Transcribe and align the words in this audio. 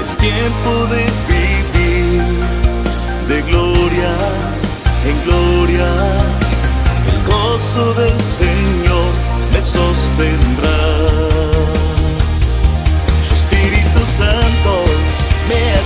Es 0.00 0.16
tiempo 0.16 0.86
de 0.90 1.04
vivir 1.28 2.22
de 3.28 3.42
gloria 3.42 4.12
en 5.08 5.24
gloria. 5.24 5.88
El 7.10 7.24
gozo 7.24 7.94
del 7.94 8.20
Señor 8.20 9.10
me 9.52 9.60
sostendrá. 9.62 10.78
Su 13.26 13.34
Espíritu 13.34 14.00
Santo 14.06 14.84
me 15.48 15.85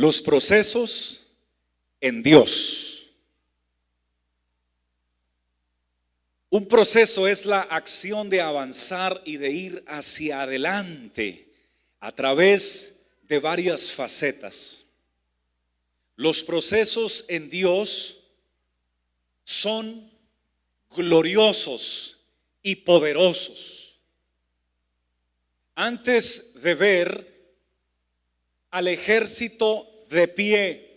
Los 0.00 0.22
procesos 0.22 1.26
en 2.00 2.22
Dios. 2.22 3.10
Un 6.48 6.66
proceso 6.66 7.28
es 7.28 7.44
la 7.44 7.60
acción 7.60 8.30
de 8.30 8.40
avanzar 8.40 9.20
y 9.26 9.36
de 9.36 9.50
ir 9.50 9.84
hacia 9.86 10.40
adelante 10.40 11.52
a 11.98 12.12
través 12.12 13.00
de 13.24 13.40
varias 13.40 13.90
facetas. 13.90 14.86
Los 16.16 16.42
procesos 16.44 17.26
en 17.28 17.50
Dios 17.50 18.22
son 19.44 20.10
gloriosos 20.96 22.24
y 22.62 22.76
poderosos. 22.76 24.00
Antes 25.74 26.54
de 26.54 26.74
ver 26.74 27.30
al 28.70 28.88
ejército 28.88 29.89
de 30.10 30.28
pie, 30.28 30.90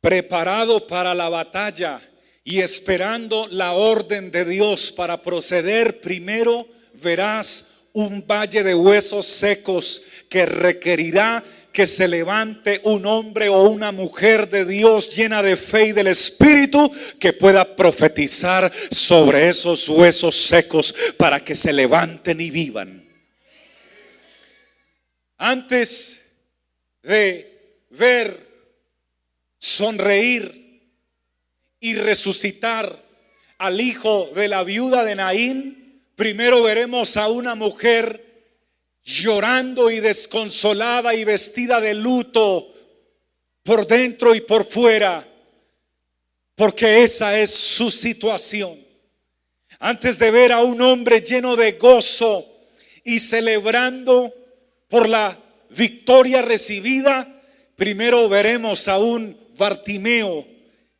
preparado 0.00 0.86
para 0.86 1.14
la 1.14 1.28
batalla 1.28 2.00
y 2.44 2.60
esperando 2.60 3.46
la 3.50 3.72
orden 3.72 4.30
de 4.30 4.44
Dios 4.44 4.92
para 4.92 5.22
proceder, 5.22 6.00
primero 6.00 6.68
verás 6.94 7.70
un 7.94 8.26
valle 8.26 8.62
de 8.62 8.74
huesos 8.74 9.24
secos 9.24 10.02
que 10.28 10.44
requerirá 10.44 11.42
que 11.72 11.86
se 11.86 12.06
levante 12.06 12.80
un 12.84 13.04
hombre 13.06 13.48
o 13.48 13.68
una 13.68 13.90
mujer 13.92 14.48
de 14.48 14.64
Dios 14.64 15.16
llena 15.16 15.42
de 15.42 15.56
fe 15.56 15.86
y 15.86 15.92
del 15.92 16.06
Espíritu 16.06 16.90
que 17.18 17.32
pueda 17.32 17.74
profetizar 17.74 18.70
sobre 18.90 19.48
esos 19.48 19.88
huesos 19.88 20.36
secos 20.36 20.94
para 21.16 21.42
que 21.42 21.54
se 21.56 21.72
levanten 21.72 22.40
y 22.40 22.50
vivan. 22.50 23.04
Antes 25.36 26.26
de 27.02 27.53
ver, 27.96 28.48
sonreír 29.58 30.82
y 31.80 31.94
resucitar 31.94 33.02
al 33.58 33.80
hijo 33.80 34.30
de 34.34 34.48
la 34.48 34.64
viuda 34.64 35.04
de 35.04 35.14
Naín, 35.14 36.02
primero 36.16 36.62
veremos 36.62 37.16
a 37.16 37.28
una 37.28 37.54
mujer 37.54 38.24
llorando 39.02 39.90
y 39.90 40.00
desconsolada 40.00 41.14
y 41.14 41.24
vestida 41.24 41.80
de 41.80 41.94
luto 41.94 42.72
por 43.62 43.86
dentro 43.86 44.34
y 44.34 44.40
por 44.40 44.64
fuera, 44.64 45.26
porque 46.54 47.02
esa 47.02 47.38
es 47.38 47.50
su 47.50 47.90
situación. 47.90 48.78
Antes 49.78 50.18
de 50.18 50.30
ver 50.30 50.52
a 50.52 50.62
un 50.62 50.80
hombre 50.80 51.20
lleno 51.20 51.56
de 51.56 51.72
gozo 51.72 52.46
y 53.04 53.18
celebrando 53.18 54.32
por 54.88 55.08
la 55.08 55.38
victoria 55.70 56.42
recibida, 56.42 57.33
primero 57.76 58.28
veremos 58.28 58.88
a 58.88 58.98
un 58.98 59.36
Bartimeo 59.56 60.46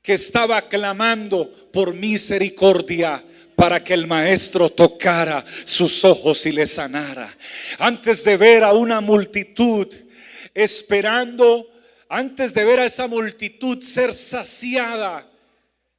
que 0.03 0.15
estaba 0.15 0.69
clamando 0.69 1.51
por 1.73 1.95
misericordia 1.95 3.25
para 3.57 3.83
que 3.83 3.95
el 3.95 4.07
maestro 4.07 4.69
tocara 4.69 5.45
sus 5.65 6.05
ojos 6.05 6.45
y 6.47 6.53
le 6.53 6.67
sanara. 6.67 7.35
Antes 7.79 8.25
de 8.25 8.37
ver 8.37 8.65
a 8.65 8.73
una 8.73 9.01
multitud 9.01 9.93
esperando, 10.53 11.71
antes 12.09 12.55
de 12.55 12.65
ver 12.65 12.81
a 12.81 12.85
esa 12.85 13.07
multitud 13.07 13.83
ser 13.83 14.13
saciada 14.13 15.29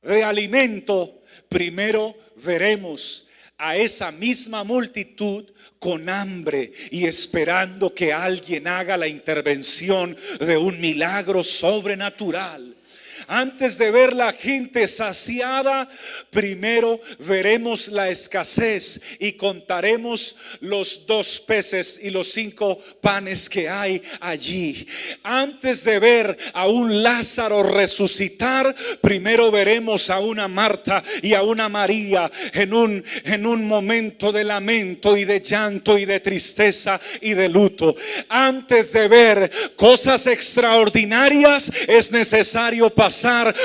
de 0.01 0.23
alimento, 0.23 1.23
primero 1.49 2.15
veremos 2.37 3.24
a 3.57 3.75
esa 3.75 4.11
misma 4.11 4.63
multitud 4.63 5.45
con 5.79 6.09
hambre 6.09 6.71
y 6.91 7.05
esperando 7.05 7.93
que 7.93 8.11
alguien 8.11 8.67
haga 8.67 8.97
la 8.97 9.07
intervención 9.07 10.15
de 10.39 10.57
un 10.57 10.79
milagro 10.79 11.43
sobrenatural. 11.43 12.74
Antes 13.27 13.77
de 13.79 13.89
ver 13.89 14.13
la 14.13 14.31
gente 14.31 14.87
saciada, 14.87 15.87
primero 16.29 16.99
veremos 17.19 17.87
la 17.87 18.09
escasez 18.09 19.01
y 19.19 19.33
contaremos 19.33 20.35
los 20.59 21.07
dos 21.07 21.39
peces 21.39 21.99
y 22.03 22.11
los 22.11 22.31
cinco 22.31 22.77
panes 23.01 23.49
que 23.49 23.67
hay 23.67 24.01
allí. 24.19 24.85
Antes 25.23 25.83
de 25.83 25.99
ver 25.99 26.37
a 26.53 26.67
un 26.67 27.01
Lázaro 27.01 27.63
resucitar, 27.63 28.75
primero 29.01 29.49
veremos 29.49 30.09
a 30.11 30.19
una 30.19 30.47
Marta 30.47 31.03
y 31.23 31.33
a 31.33 31.41
una 31.41 31.67
María 31.67 32.29
en 32.53 32.73
un, 32.73 33.03
en 33.23 33.45
un 33.47 33.67
momento 33.67 34.31
de 34.31 34.43
lamento 34.43 35.17
y 35.17 35.25
de 35.25 35.41
llanto 35.41 35.97
y 35.97 36.05
de 36.05 36.19
tristeza 36.19 36.99
y 37.21 37.33
de 37.33 37.49
luto. 37.49 37.95
Antes 38.29 38.91
de 38.93 39.07
ver 39.07 39.51
cosas 39.75 40.27
extraordinarias, 40.27 41.71
es 41.87 42.11
necesario 42.11 42.91
pasar 42.91 43.14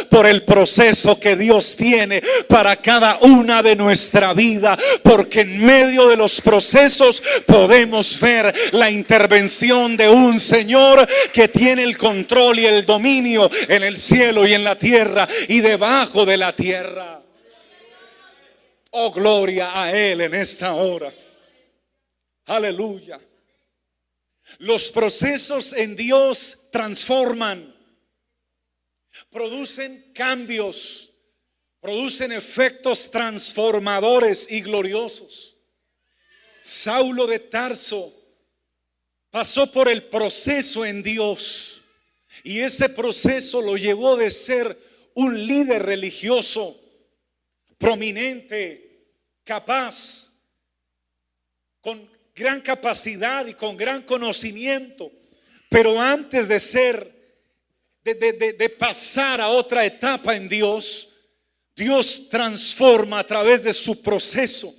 por 0.08 0.26
el 0.26 0.42
proceso 0.42 1.18
que 1.18 1.36
Dios 1.36 1.76
tiene 1.76 2.22
para 2.48 2.76
cada 2.76 3.18
una 3.20 3.62
de 3.62 3.76
nuestra 3.76 4.32
vida, 4.32 4.78
porque 5.02 5.40
en 5.40 5.64
medio 5.64 6.08
de 6.08 6.16
los 6.16 6.40
procesos 6.40 7.22
podemos 7.46 8.20
ver 8.20 8.54
la 8.72 8.90
intervención 8.90 9.96
de 9.96 10.08
un 10.08 10.38
Señor 10.38 11.06
que 11.32 11.48
tiene 11.48 11.82
el 11.82 11.96
control 11.96 12.58
y 12.58 12.66
el 12.66 12.84
dominio 12.84 13.50
en 13.68 13.82
el 13.82 13.96
cielo 13.96 14.46
y 14.46 14.54
en 14.54 14.64
la 14.64 14.78
tierra 14.78 15.26
y 15.48 15.60
debajo 15.60 16.24
de 16.24 16.36
la 16.36 16.54
tierra. 16.54 17.22
Oh, 18.92 19.10
gloria 19.10 19.70
a 19.80 19.92
Él 19.92 20.20
en 20.20 20.34
esta 20.34 20.74
hora. 20.74 21.12
Aleluya. 22.46 23.20
Los 24.58 24.90
procesos 24.90 25.72
en 25.72 25.94
Dios 25.94 26.66
transforman 26.72 27.74
producen 29.30 30.12
cambios, 30.12 31.12
producen 31.80 32.32
efectos 32.32 33.10
transformadores 33.10 34.50
y 34.50 34.60
gloriosos. 34.60 35.56
Saulo 36.60 37.26
de 37.26 37.38
Tarso 37.38 38.12
pasó 39.30 39.70
por 39.70 39.88
el 39.88 40.04
proceso 40.04 40.84
en 40.84 41.02
Dios 41.02 41.80
y 42.42 42.60
ese 42.60 42.88
proceso 42.88 43.62
lo 43.62 43.76
llevó 43.76 44.16
de 44.16 44.30
ser 44.30 44.78
un 45.14 45.46
líder 45.46 45.82
religioso 45.84 46.78
prominente, 47.78 49.06
capaz, 49.44 50.32
con 51.80 52.10
gran 52.34 52.60
capacidad 52.60 53.46
y 53.46 53.54
con 53.54 53.76
gran 53.76 54.02
conocimiento, 54.02 55.10
pero 55.70 56.00
antes 56.00 56.48
de 56.48 56.58
ser 56.58 57.19
de, 58.04 58.76
pasar 58.78 59.40
a 59.40 59.48
otra 59.48 59.84
etapa 59.84 60.34
en 60.34 60.48
Dios, 60.48 61.08
Dios 61.76 62.28
transforma 62.28 63.18
a 63.18 63.26
través 63.26 63.62
de 63.62 63.72
su 63.72 64.02
proceso 64.02 64.74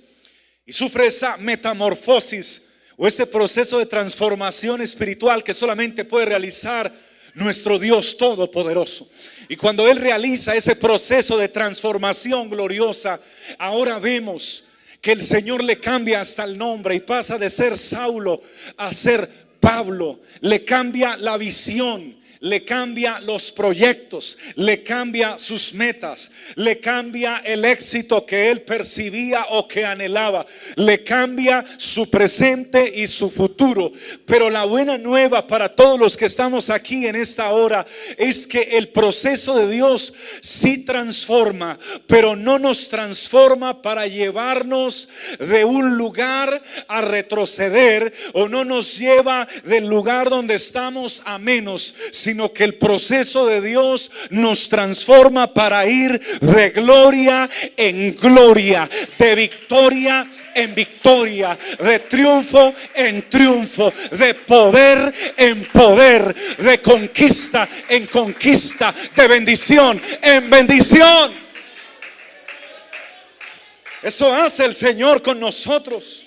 y 0.64 0.72
sufre 0.72 1.06
esa 1.06 1.36
metamorfosis 1.36 2.68
o 2.96 3.06
ese 3.06 3.26
proceso 3.26 3.78
de 3.78 3.86
transformación 3.86 4.80
espiritual 4.80 5.42
que 5.42 5.54
solamente 5.54 6.04
puede 6.04 6.26
realizar 6.26 6.92
nuestro 7.34 7.78
Dios 7.78 8.16
Todopoderoso. 8.16 9.08
Y 9.48 9.56
cuando 9.56 9.88
Él 9.88 9.98
realiza 9.98 10.54
ese 10.54 10.76
proceso 10.76 11.38
de 11.38 11.48
transformación 11.48 12.50
gloriosa, 12.50 13.20
ahora 13.58 13.98
vemos 13.98 14.64
que 15.00 15.12
el 15.12 15.22
Señor 15.22 15.64
le 15.64 15.80
cambia 15.80 16.20
hasta 16.20 16.44
el 16.44 16.56
nombre 16.56 16.94
y 16.94 17.00
pasa 17.00 17.38
de 17.38 17.50
ser 17.50 17.76
Saulo 17.76 18.40
a 18.76 18.92
ser 18.92 19.28
Pablo. 19.58 20.20
Le 20.40 20.64
cambia 20.64 21.16
la 21.16 21.36
visión, 21.36 22.16
le 22.42 22.64
cambia 22.64 23.20
los 23.20 23.52
proyectos, 23.52 24.36
le 24.56 24.82
cambia 24.82 25.38
sus 25.38 25.74
metas, 25.74 26.30
le 26.56 26.80
cambia 26.80 27.40
el 27.44 27.64
éxito 27.64 28.26
que 28.26 28.50
él 28.50 28.62
percibía 28.62 29.46
o 29.50 29.68
que 29.68 29.84
anhelaba, 29.84 30.44
le 30.76 31.04
cambia 31.04 31.64
su 31.76 32.10
presente 32.10 32.92
y 32.96 33.06
su 33.06 33.30
futuro. 33.30 33.92
Pero 34.26 34.50
la 34.50 34.64
buena 34.64 34.98
nueva 34.98 35.46
para 35.46 35.68
todos 35.68 35.98
los 35.98 36.16
que 36.16 36.26
estamos 36.26 36.68
aquí 36.68 37.06
en 37.06 37.14
esta 37.14 37.50
hora 37.50 37.86
es 38.16 38.46
que 38.46 38.60
el 38.76 38.88
proceso 38.88 39.56
de 39.56 39.70
Dios 39.70 40.12
sí 40.40 40.84
transforma, 40.84 41.78
pero 42.08 42.34
no 42.34 42.58
nos 42.58 42.88
transforma 42.88 43.82
para 43.82 44.08
llevarnos 44.08 45.08
de 45.38 45.64
un 45.64 45.96
lugar 45.96 46.60
a 46.88 47.00
retroceder 47.02 48.12
o 48.32 48.48
no 48.48 48.64
nos 48.64 48.98
lleva 48.98 49.46
del 49.64 49.86
lugar 49.86 50.28
donde 50.28 50.54
estamos 50.54 51.22
a 51.24 51.38
menos, 51.38 51.94
que 52.52 52.64
el 52.64 52.74
proceso 52.74 53.46
de 53.46 53.60
Dios 53.60 54.10
nos 54.30 54.68
transforma 54.68 55.52
para 55.52 55.86
ir 55.86 56.18
de 56.40 56.70
gloria 56.70 57.48
en 57.76 58.14
gloria, 58.14 58.88
de 59.18 59.34
victoria 59.34 60.26
en 60.54 60.74
victoria, 60.74 61.58
de 61.78 61.98
triunfo 62.00 62.74
en 62.94 63.28
triunfo, 63.28 63.92
de 64.10 64.34
poder 64.34 65.12
en 65.36 65.64
poder, 65.66 66.34
de 66.58 66.80
conquista 66.80 67.68
en 67.88 68.06
conquista, 68.06 68.94
de 69.14 69.28
bendición 69.28 70.00
en 70.20 70.50
bendición. 70.50 71.32
Eso 74.02 74.34
hace 74.34 74.64
el 74.64 74.74
Señor 74.74 75.22
con 75.22 75.38
nosotros. 75.38 76.26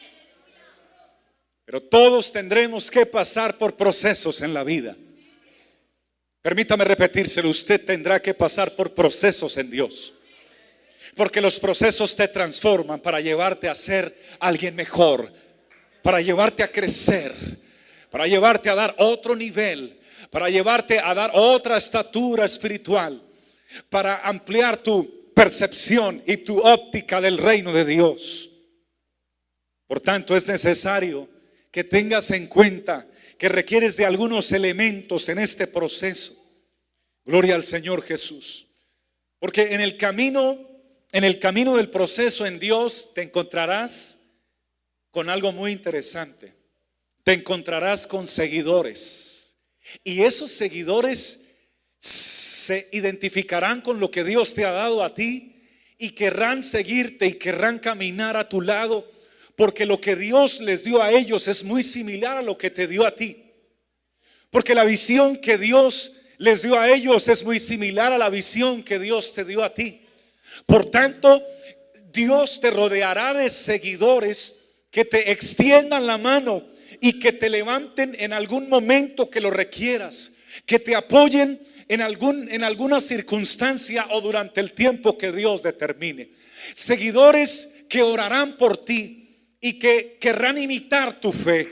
Pero 1.66 1.82
todos 1.82 2.32
tendremos 2.32 2.92
que 2.92 3.06
pasar 3.06 3.58
por 3.58 3.76
procesos 3.76 4.42
en 4.42 4.54
la 4.54 4.64
vida. 4.64 4.96
Permítame 6.46 6.84
repetírselo, 6.84 7.50
usted 7.50 7.84
tendrá 7.84 8.22
que 8.22 8.36
pasar 8.36 8.76
por 8.76 8.94
procesos 8.94 9.58
en 9.58 9.72
Dios. 9.72 10.14
Porque 11.16 11.42
los 11.42 11.60
procesos 11.60 12.16
te 12.16 12.28
transforman 12.28 13.00
para 13.00 13.20
llevarte 13.20 13.68
a 13.68 13.74
ser 13.74 14.16
alguien 14.40 14.76
mejor, 14.76 15.34
para 16.04 16.22
llevarte 16.22 16.62
a 16.62 16.68
crecer, 16.68 17.34
para 18.12 18.28
llevarte 18.28 18.70
a 18.70 18.76
dar 18.76 18.94
otro 19.00 19.36
nivel, 19.36 20.00
para 20.30 20.48
llevarte 20.52 21.00
a 21.00 21.16
dar 21.16 21.32
otra 21.34 21.78
estatura 21.78 22.46
espiritual, 22.46 23.24
para 23.90 24.20
ampliar 24.20 24.78
tu 24.78 25.34
percepción 25.34 26.22
y 26.28 26.38
tu 26.38 26.60
óptica 26.60 27.20
del 27.22 27.40
reino 27.40 27.74
de 27.74 27.86
Dios. 27.86 28.52
Por 29.88 30.00
tanto, 30.00 30.36
es 30.36 30.46
necesario 30.46 31.28
que 31.72 31.84
tengas 31.84 32.30
en 32.30 32.46
cuenta 32.46 33.08
que 33.38 33.50
requieres 33.50 33.98
de 33.98 34.06
algunos 34.06 34.52
elementos 34.52 35.30
en 35.30 35.40
este 35.40 35.68
proceso. 35.68 36.36
Gloria 37.26 37.56
al 37.56 37.64
Señor 37.64 38.02
Jesús. 38.02 38.68
Porque 39.40 39.74
en 39.74 39.82
el 39.82 39.98
camino, 39.98 40.58
en 41.12 41.24
el 41.24 41.40
camino 41.40 41.76
del 41.76 41.90
proceso 41.90 42.46
en 42.46 42.60
Dios 42.60 43.14
te 43.14 43.24
encontrarás 43.24 44.20
con 45.12 45.30
algo 45.30 45.52
muy 45.52 45.72
interesante. 45.72 46.54
Te 47.24 47.34
encontrarás 47.34 48.08
con 48.08 48.28
seguidores. 48.28 49.58
Y 50.04 50.22
esos 50.22 50.52
seguidores 50.52 51.46
se 52.00 52.90
identificarán 52.92 53.82
con 53.82 54.00
lo 54.00 54.12
que 54.12 54.24
Dios 54.24 54.54
te 54.54 54.66
ha 54.66 54.72
dado 54.72 55.04
a 55.04 55.14
ti 55.14 55.56
y 55.98 56.12
querrán 56.12 56.62
seguirte 56.64 57.28
y 57.28 57.34
querrán 57.34 57.80
caminar 57.80 58.38
a 58.38 58.50
tu 58.50 58.62
lado 58.62 59.10
porque 59.56 59.86
lo 59.86 60.02
que 60.02 60.16
Dios 60.16 60.60
les 60.60 60.84
dio 60.84 61.02
a 61.02 61.12
ellos 61.12 61.48
es 61.48 61.64
muy 61.64 61.84
similar 61.84 62.38
a 62.38 62.42
lo 62.42 62.58
que 62.58 62.70
te 62.70 62.88
dio 62.88 63.06
a 63.06 63.16
ti. 63.16 63.44
Porque 64.50 64.76
la 64.76 64.84
visión 64.84 65.38
que 65.38 65.58
Dios 65.58 66.14
les 66.38 66.62
dio 66.62 66.80
a 66.80 66.90
ellos 66.90 67.28
es 67.28 67.44
muy 67.44 67.60
similar 67.60 68.12
a 68.12 68.18
la 68.18 68.30
visión 68.30 68.84
que 68.84 69.00
Dios 69.00 69.34
te 69.34 69.46
dio 69.46 69.64
a 69.64 69.74
ti. 69.74 70.02
Por 70.66 70.86
tanto, 70.86 71.44
Dios 72.12 72.60
te 72.62 72.72
rodeará 72.72 73.34
de 73.34 73.50
seguidores 73.50 74.66
que 74.92 75.06
te 75.06 75.32
extiendan 75.32 76.08
la 76.08 76.18
mano 76.18 76.66
y 77.02 77.20
que 77.20 77.34
te 77.34 77.50
levanten 77.50 78.16
en 78.20 78.34
algún 78.34 78.70
momento 78.70 79.30
que 79.30 79.42
lo 79.42 79.52
requieras, 79.52 80.34
que 80.66 80.80
te 80.80 80.96
apoyen 80.96 81.62
en, 81.88 82.02
algún, 82.02 82.50
en 82.52 82.64
alguna 82.64 83.00
circunstancia 83.00 84.08
o 84.12 84.22
durante 84.22 84.62
el 84.62 84.74
tiempo 84.74 85.18
que 85.18 85.32
Dios 85.32 85.62
determine. 85.62 86.32
Seguidores 86.74 87.70
que 87.90 88.02
orarán 88.02 88.58
por 88.58 88.78
ti, 88.78 89.25
y 89.66 89.80
que 89.80 90.18
querrán 90.20 90.60
imitar 90.60 91.20
tu 91.20 91.32
fe. 91.32 91.68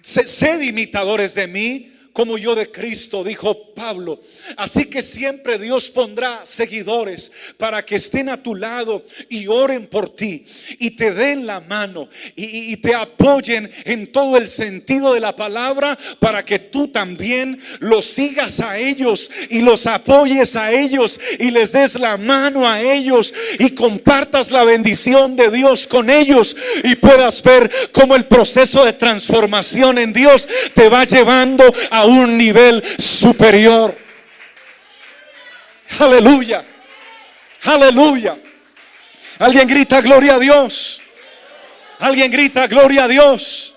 Sed 0.00 0.60
imitadores 0.60 1.34
de 1.34 1.48
mí 1.48 1.92
como 2.16 2.38
yo 2.38 2.54
de 2.54 2.70
Cristo, 2.70 3.22
dijo 3.22 3.74
Pablo. 3.74 4.18
Así 4.56 4.86
que 4.86 5.02
siempre 5.02 5.58
Dios 5.58 5.90
pondrá 5.90 6.40
seguidores 6.46 7.30
para 7.58 7.84
que 7.84 7.96
estén 7.96 8.30
a 8.30 8.42
tu 8.42 8.54
lado 8.54 9.04
y 9.28 9.48
oren 9.48 9.86
por 9.86 10.08
ti 10.16 10.46
y 10.78 10.92
te 10.92 11.12
den 11.12 11.44
la 11.44 11.60
mano 11.60 12.08
y, 12.34 12.74
te 12.78 12.94
apoyen 12.94 13.70
en 13.84 14.10
todo 14.12 14.38
el 14.38 14.48
sentido 14.48 15.12
de 15.12 15.20
la 15.20 15.36
palabra 15.36 15.98
para 16.18 16.42
que 16.42 16.58
tú 16.58 16.88
también 16.88 17.60
los 17.80 18.06
sigas 18.06 18.60
a 18.60 18.78
ellos 18.78 19.30
y 19.50 19.60
los 19.60 19.86
apoyes 19.86 20.56
a 20.56 20.72
ellos 20.72 21.20
y 21.38 21.50
les 21.50 21.72
des 21.72 21.96
la 21.96 22.16
mano 22.16 22.66
a 22.66 22.80
ellos 22.80 23.34
y 23.58 23.70
compartas 23.70 24.50
la 24.50 24.64
bendición 24.64 25.36
de 25.36 25.50
Dios 25.50 25.86
con 25.86 26.08
ellos 26.08 26.56
y 26.82 26.94
puedas 26.94 27.42
ver 27.42 27.70
cómo 27.92 28.16
el 28.16 28.24
proceso 28.24 28.86
de 28.86 28.94
transformación 28.94 29.98
en 29.98 30.14
Dios 30.14 30.48
te 30.72 30.88
va 30.88 31.04
llevando 31.04 31.64
a 31.90 32.05
un 32.06 32.36
nivel 32.36 32.82
superior. 32.98 33.96
Aleluya. 35.98 36.64
Aleluya. 37.64 38.36
Alguien 39.38 39.68
grita 39.68 40.00
gloria 40.00 40.34
a 40.34 40.38
Dios. 40.38 41.02
Alguien 41.98 42.30
grita 42.30 42.66
gloria 42.66 43.04
a 43.04 43.08
Dios. 43.08 43.74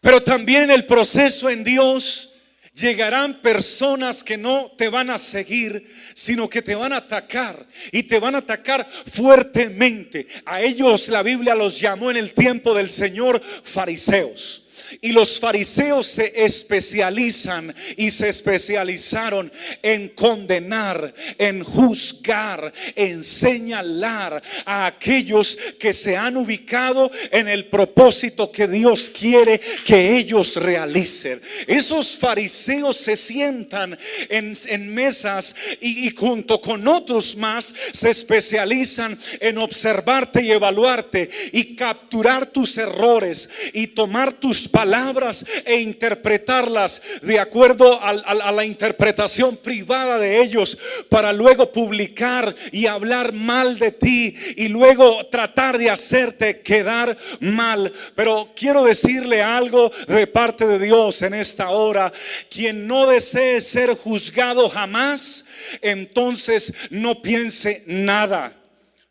Pero 0.00 0.22
también 0.22 0.64
en 0.64 0.70
el 0.70 0.86
proceso 0.86 1.48
en 1.48 1.64
Dios 1.64 2.34
llegarán 2.74 3.40
personas 3.40 4.22
que 4.24 4.36
no 4.36 4.72
te 4.76 4.88
van 4.88 5.08
a 5.08 5.18
seguir, 5.18 5.88
sino 6.14 6.48
que 6.48 6.60
te 6.60 6.74
van 6.74 6.92
a 6.92 6.98
atacar 6.98 7.66
y 7.92 8.02
te 8.02 8.18
van 8.18 8.34
a 8.34 8.38
atacar 8.38 8.86
fuertemente. 8.86 10.26
A 10.44 10.60
ellos 10.60 11.08
la 11.08 11.22
Biblia 11.22 11.54
los 11.54 11.80
llamó 11.80 12.10
en 12.10 12.16
el 12.16 12.34
tiempo 12.34 12.74
del 12.74 12.90
Señor 12.90 13.40
fariseos. 13.40 14.63
Y 15.00 15.12
los 15.12 15.38
fariseos 15.40 16.06
se 16.06 16.44
especializan 16.44 17.74
y 17.96 18.10
se 18.10 18.28
especializaron 18.28 19.50
en 19.82 20.08
condenar, 20.10 21.14
en 21.38 21.62
juzgar, 21.62 22.72
en 22.94 23.22
señalar 23.22 24.42
a 24.64 24.86
aquellos 24.86 25.56
que 25.78 25.92
se 25.92 26.16
han 26.16 26.36
ubicado 26.36 27.10
en 27.30 27.48
el 27.48 27.66
propósito 27.66 28.50
que 28.50 28.68
Dios 28.68 29.10
quiere 29.10 29.60
que 29.84 30.16
ellos 30.16 30.56
realicen. 30.56 31.40
Esos 31.66 32.16
fariseos 32.16 32.96
se 32.96 33.16
sientan 33.16 33.98
en, 34.28 34.94
mesas 34.94 35.54
y, 35.80 36.06
y 36.06 36.10
junto 36.10 36.60
con 36.60 36.86
otros 36.86 37.36
más 37.36 37.74
se 37.92 38.10
especializan 38.10 39.18
en 39.40 39.58
observarte 39.58 40.42
y 40.42 40.52
evaluarte 40.52 41.28
y 41.52 41.76
capturar 41.76 42.46
tus 42.46 42.76
errores 42.78 43.48
y 43.72 43.88
tomar 43.88 44.32
tus 44.32 44.68
palabras 44.74 45.46
e 45.64 45.76
interpretarlas 45.80 47.00
de 47.22 47.38
acuerdo 47.38 48.00
a, 48.02 48.12
la 48.52 48.64
interpretación 48.64 49.56
privada 49.56 50.18
de 50.18 50.42
ellos 50.42 50.76
para 51.08 51.32
luego 51.32 51.70
publicar 51.70 52.52
y 52.72 52.86
hablar 52.86 53.32
mal 53.32 53.78
de 53.78 53.92
ti 53.92 54.36
y 54.56 54.66
luego 54.66 55.26
tratar 55.26 55.78
de 55.78 55.90
hacerte 55.90 56.60
quedar 56.60 57.16
mal. 57.38 57.92
Pero 58.16 58.50
quiero 58.56 58.82
decirle 58.82 59.44
algo 59.44 59.92
de 60.08 60.26
parte 60.26 60.66
de 60.66 60.80
Dios 60.80 61.22
en 61.22 61.34
esta 61.34 61.70
hora. 61.70 62.12
Quien 62.50 62.88
no 62.88 63.06
desee 63.06 63.60
ser 63.60 63.90
juzgado 63.90 64.68
jamás, 64.68 65.44
entonces 65.82 66.72
no 66.90 67.22
piense 67.22 67.84
nada, 67.86 68.52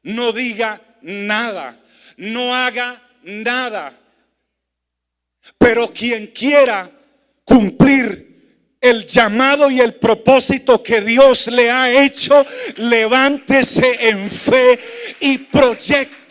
no 0.03 0.34
diga 0.34 0.82
nada, 1.01 1.79
no 2.17 2.53
haga 2.53 3.01
nada. 3.24 4.02
Pero 5.58 5.92
quien 5.92 6.28
quiera 6.28 6.90
cumplir 7.44 8.34
el 8.84 9.06
llamado 9.06 9.72
y 9.72 9.80
el 9.80 9.94
propósito 9.94 10.84
que 10.84 11.00
Dios 11.02 11.48
le 11.48 11.72
ha 11.72 12.04
hecho, 12.04 12.46
levántese 12.76 14.10
en 14.10 14.30
fe 14.30 14.78
y 15.22 15.38
proyecte 15.38 16.23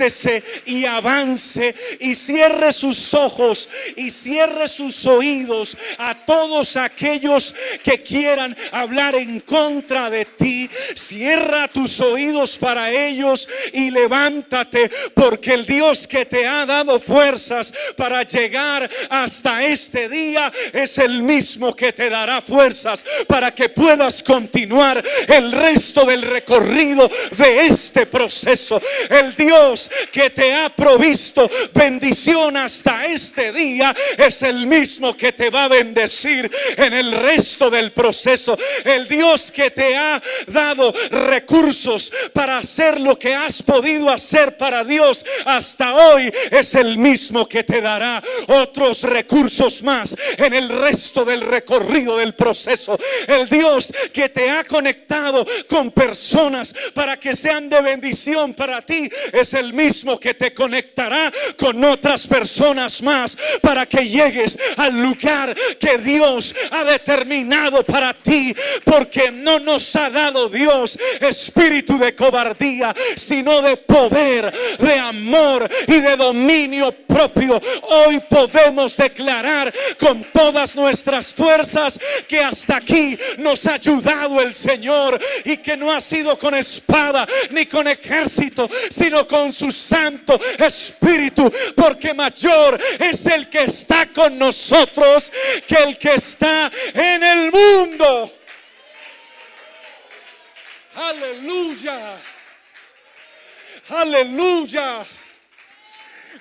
y 0.67 0.85
avance 0.85 1.75
y 2.01 2.15
cierre 2.15 2.73
sus 2.73 3.15
ojos 3.15 3.69
y 3.97 4.11
cierre 4.11 4.67
sus 4.69 5.07
oídos 5.07 5.77
a 5.99 6.15
todos 6.15 6.77
aquellos 6.77 7.55
que 7.83 8.03
quieran 8.03 8.57
hablar 8.73 9.15
en 9.15 9.41
contra 9.41 10.11
de 10.11 10.25
ti. 10.25 10.69
Cierra 10.95 11.69
tus 11.69 12.01
oídos 12.01 12.59
para 12.59 12.91
ellos 12.91 13.49
y 13.73 13.91
levántate 13.91 14.91
porque 15.15 15.55
el 15.55 15.67
Dios 15.67 16.09
que 16.09 16.27
te 16.27 16.47
ha 16.47 16.67
dado 16.67 16.99
fuerzas 16.99 17.73
para 17.97 18.23
llegar 18.25 18.89
hasta 19.09 19.65
este 19.65 20.09
día 20.09 20.53
es 20.73 20.99
el 20.99 21.23
mismo 21.23 21.77
que 21.77 21.93
te 21.93 22.11
dará 22.11 22.43
fuerzas 22.43 23.05
para 23.27 23.55
que 23.55 23.69
puedas 23.69 24.23
continuar 24.23 25.03
el 25.29 25.53
resto 25.53 26.05
del 26.05 26.23
recorrido 26.23 27.09
de 27.37 27.67
este 27.67 28.07
proceso. 28.07 28.81
El 29.09 29.35
Dios 29.35 29.91
que 30.11 30.31
te 30.31 30.55
ha 30.55 30.69
provisto 30.69 31.49
bendición 31.73 32.57
hasta 32.57 33.07
este 33.07 33.53
día 33.53 33.95
es 34.19 34.43
el 34.43 34.67
mismo 34.67 35.17
que 35.17 35.33
te 35.33 35.51
va 35.51 35.65
a 35.65 35.69
bendecir 35.69 36.51
en 36.77 36.93
el 36.93 37.13
resto 37.13 37.71
del 37.71 37.93
proceso. 37.93 38.59
El 38.85 39.09
Dios 39.09 39.51
que 39.51 39.71
te 39.71 39.97
ha 39.97 40.21
dado 40.47 40.93
recursos 41.11 42.13
para 42.33 42.59
hacer 42.59 43.01
lo 43.01 43.19
que 43.19 43.35
has 43.35 43.63
podido 43.63 44.11
hacer 44.11 44.57
para 44.57 44.85
Dios 44.85 45.25
hasta 45.45 45.95
hoy 45.95 46.33
es 46.51 46.75
el 46.75 46.99
mismo 46.99 47.49
que 47.49 47.65
te 47.65 47.81
dará 47.81 48.23
otros 48.49 49.03
recursos 49.03 49.83
más 49.83 50.17
en 50.39 50.55
el 50.55 50.69
resto 50.69 51.25
del 51.25 51.43
recorrido 51.43 52.17
del 52.17 52.35
proceso. 52.35 52.99
El 53.27 53.49
Dios 53.49 53.93
que 54.13 54.29
te 54.29 54.51
ha 54.51 54.65
conectado 54.65 55.47
con 55.69 55.91
personas 55.91 56.75
para 56.95 57.19
que 57.19 57.35
sean 57.35 57.69
de 57.69 57.81
bendición 57.81 58.55
para 58.55 58.83
ti 58.83 59.09
es 59.33 59.55
el 59.55 59.72
mismo 59.73 60.19
que 60.19 60.35
te 60.35 60.53
conectará 60.53 61.33
con 61.59 61.83
otras 61.85 62.27
personas 62.27 63.03
más 63.03 63.37
para 63.61 63.87
que 63.87 64.09
llegues 64.09 64.59
al 64.77 65.01
lugar 65.03 65.55
que 65.79 65.99
Dios 65.99 66.55
ha 66.71 66.85
determinado 66.85 67.83
para 67.85 68.15
ti. 68.15 68.55
Porque 68.85 69.31
no 69.31 69.59
nos 69.59 69.95
ha 69.97 70.11
dado 70.11 70.49
Dios 70.49 70.99
espíritu 71.21 71.99
de 71.99 72.15
cobardía, 72.15 72.95
sino 73.17 73.63
de 73.63 73.77
poder, 73.77 74.53
de 74.79 74.95
amor 74.99 75.69
y 75.89 76.01
de 76.01 76.17
dominio 76.17 76.93
Hoy 77.83 78.21
podemos 78.29 78.97
declarar 78.97 79.73
con 79.99 80.25
todas 80.25 80.75
nuestras 80.75 81.33
fuerzas 81.33 81.99
que 82.27 82.41
hasta 82.41 82.77
aquí 82.77 83.19
nos 83.39 83.67
ha 83.67 83.75
ayudado 83.75 84.41
el 84.41 84.53
Señor 84.53 85.21
y 85.45 85.57
que 85.59 85.77
no 85.77 85.93
ha 85.93 86.01
sido 86.01 86.39
con 86.39 86.55
espada 86.55 87.27
ni 87.51 87.67
con 87.67 87.87
ejército, 87.87 88.69
sino 88.91 89.27
con 89.27 89.53
su 89.53 89.71
Santo 89.71 90.39
Espíritu, 90.59 91.53
porque 91.77 92.15
mayor 92.15 92.81
es 92.99 93.27
el 93.27 93.49
que 93.49 93.65
está 93.65 94.07
con 94.07 94.39
nosotros 94.39 95.31
que 95.67 95.77
el 95.77 95.99
que 95.99 96.15
está 96.15 96.71
en 96.95 97.23
el 97.23 97.53
mundo. 97.53 98.33
Aleluya. 100.95 102.17
Aleluya. 103.89 105.05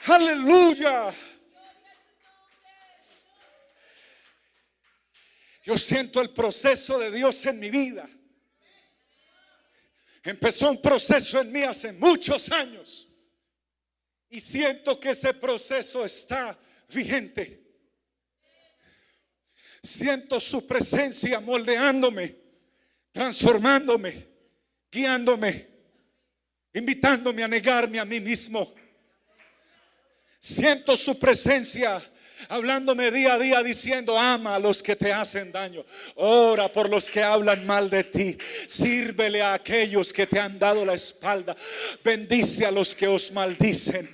Aleluya. 0.05 1.13
Yo 5.63 5.77
siento 5.77 6.22
el 6.22 6.31
proceso 6.31 6.98
de 6.98 7.12
Dios 7.12 7.46
en 7.46 7.60
mi 7.60 7.70
vida. 7.70 8.10
Empezó 10.24 10.72
un 10.72 10.81
proceso 10.81 11.39
en 11.39 11.51
mí 11.51 11.62
hace 11.62 11.93
muchos 11.93 12.51
años. 12.51 13.08
Y 14.29 14.39
siento 14.39 15.00
que 15.00 15.12
ese 15.12 15.34
proceso 15.34 16.05
está 16.05 16.58
vigente. 16.89 17.62
Siento 19.84 20.39
su 20.39 20.65
presencia 20.65 21.39
moldeándome, 21.39 22.38
transformándome, 23.12 24.27
guiándome, 24.91 25.67
invitándome 26.74 27.43
a 27.43 27.48
negarme 27.48 28.00
a 28.00 28.05
mí 28.05 28.20
mismo. 28.20 28.74
Siento 30.41 30.98
su 30.98 31.19
presencia 31.19 32.01
hablándome 32.50 33.12
día 33.12 33.36
a 33.36 33.39
día 33.39 33.62
diciendo, 33.62 34.17
ama 34.17 34.55
a 34.55 34.60
los 34.60 34.81
que 34.81 34.95
te 34.95 35.13
hacen 35.13 35.51
daño, 35.51 35.86
ora 36.15 36.67
por 36.71 36.89
los 36.89 37.12
que 37.12 37.21
hablan 37.21 37.63
mal 37.63 37.91
de 37.91 38.03
ti, 38.03 38.36
sírvele 38.67 39.43
a 39.43 39.53
aquellos 39.53 40.12
que 40.12 40.25
te 40.25 40.39
han 40.39 40.57
dado 40.57 40.83
la 40.83 40.95
espalda, 40.95 41.55
bendice 42.03 42.65
a 42.65 42.71
los 42.71 42.95
que 42.95 43.07
os 43.07 43.31
maldicen. 43.31 44.12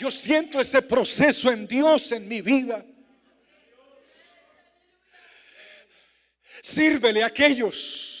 Yo 0.00 0.10
siento 0.10 0.60
ese 0.60 0.82
proceso 0.82 1.52
en 1.52 1.68
Dios 1.68 2.10
en 2.10 2.26
mi 2.26 2.42
vida. 2.42 2.84
Sírvele 6.60 7.22
a 7.22 7.26
aquellos 7.26 8.17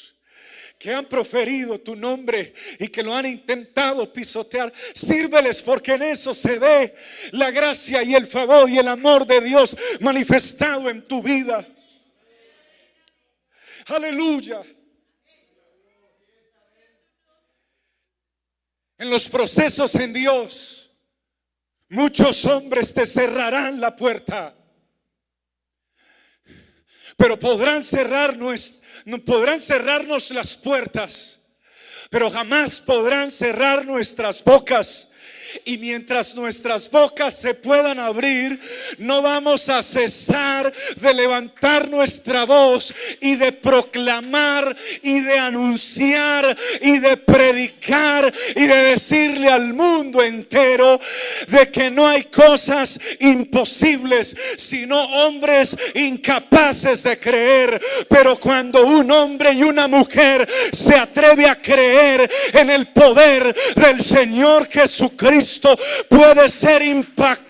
que 0.78 0.94
han 0.94 1.06
proferido 1.06 1.80
tu 1.80 1.96
nombre 1.96 2.54
y 2.78 2.88
que 2.88 3.02
lo 3.02 3.14
han 3.14 3.26
intentado 3.26 4.10
pisotear. 4.12 4.72
Sírveles 4.94 5.62
porque 5.62 5.94
en 5.94 6.02
eso 6.02 6.32
se 6.32 6.58
ve 6.58 6.94
la 7.32 7.50
gracia 7.50 8.02
y 8.02 8.14
el 8.14 8.26
favor 8.26 8.70
y 8.70 8.78
el 8.78 8.86
amor 8.86 9.26
de 9.26 9.40
Dios 9.40 9.76
manifestado 10.00 10.88
en 10.88 11.04
tu 11.04 11.22
vida. 11.22 11.66
Aleluya. 13.86 14.62
En 18.98 19.10
los 19.10 19.28
procesos 19.28 19.94
en 19.94 20.12
Dios, 20.12 20.92
muchos 21.88 22.44
hombres 22.44 22.92
te 22.92 23.06
cerrarán 23.06 23.80
la 23.80 23.94
puerta. 23.94 24.57
Pero 27.18 27.36
podrán 27.36 27.82
cerrar 27.82 28.36
no 29.04 29.18
podrán 29.18 29.58
cerrarnos 29.58 30.30
las 30.30 30.56
puertas, 30.56 31.40
pero 32.10 32.30
jamás 32.30 32.80
podrán 32.80 33.32
cerrar 33.32 33.84
nuestras 33.84 34.42
bocas. 34.44 35.10
Y 35.64 35.78
mientras 35.78 36.34
nuestras 36.34 36.90
bocas 36.90 37.34
se 37.34 37.54
puedan 37.54 37.98
abrir, 37.98 38.58
no 38.98 39.22
vamos 39.22 39.68
a 39.68 39.82
cesar 39.82 40.72
de 40.96 41.14
levantar 41.14 41.88
nuestra 41.88 42.44
voz 42.44 42.94
y 43.20 43.36
de 43.36 43.52
proclamar 43.52 44.76
y 45.02 45.20
de 45.20 45.38
anunciar 45.38 46.56
y 46.80 46.98
de 46.98 47.16
predicar 47.16 48.32
y 48.56 48.66
de 48.66 48.76
decirle 48.76 49.48
al 49.48 49.72
mundo 49.74 50.22
entero 50.22 51.00
de 51.48 51.70
que 51.70 51.90
no 51.90 52.06
hay 52.06 52.24
cosas 52.24 53.00
imposibles, 53.20 54.36
sino 54.56 54.98
hombres 55.26 55.76
incapaces 55.94 57.02
de 57.02 57.18
creer. 57.18 57.80
Pero 58.08 58.38
cuando 58.38 58.86
un 58.86 59.10
hombre 59.10 59.52
y 59.52 59.62
una 59.62 59.88
mujer 59.88 60.48
se 60.72 60.94
atreve 60.94 61.46
a 61.46 61.60
creer 61.60 62.30
en 62.52 62.70
el 62.70 62.88
poder 62.88 63.54
del 63.76 64.02
Señor 64.02 64.68
Jesucristo, 64.68 65.37
puede 66.08 66.48
ser 66.48 66.82
impactado 66.82 67.47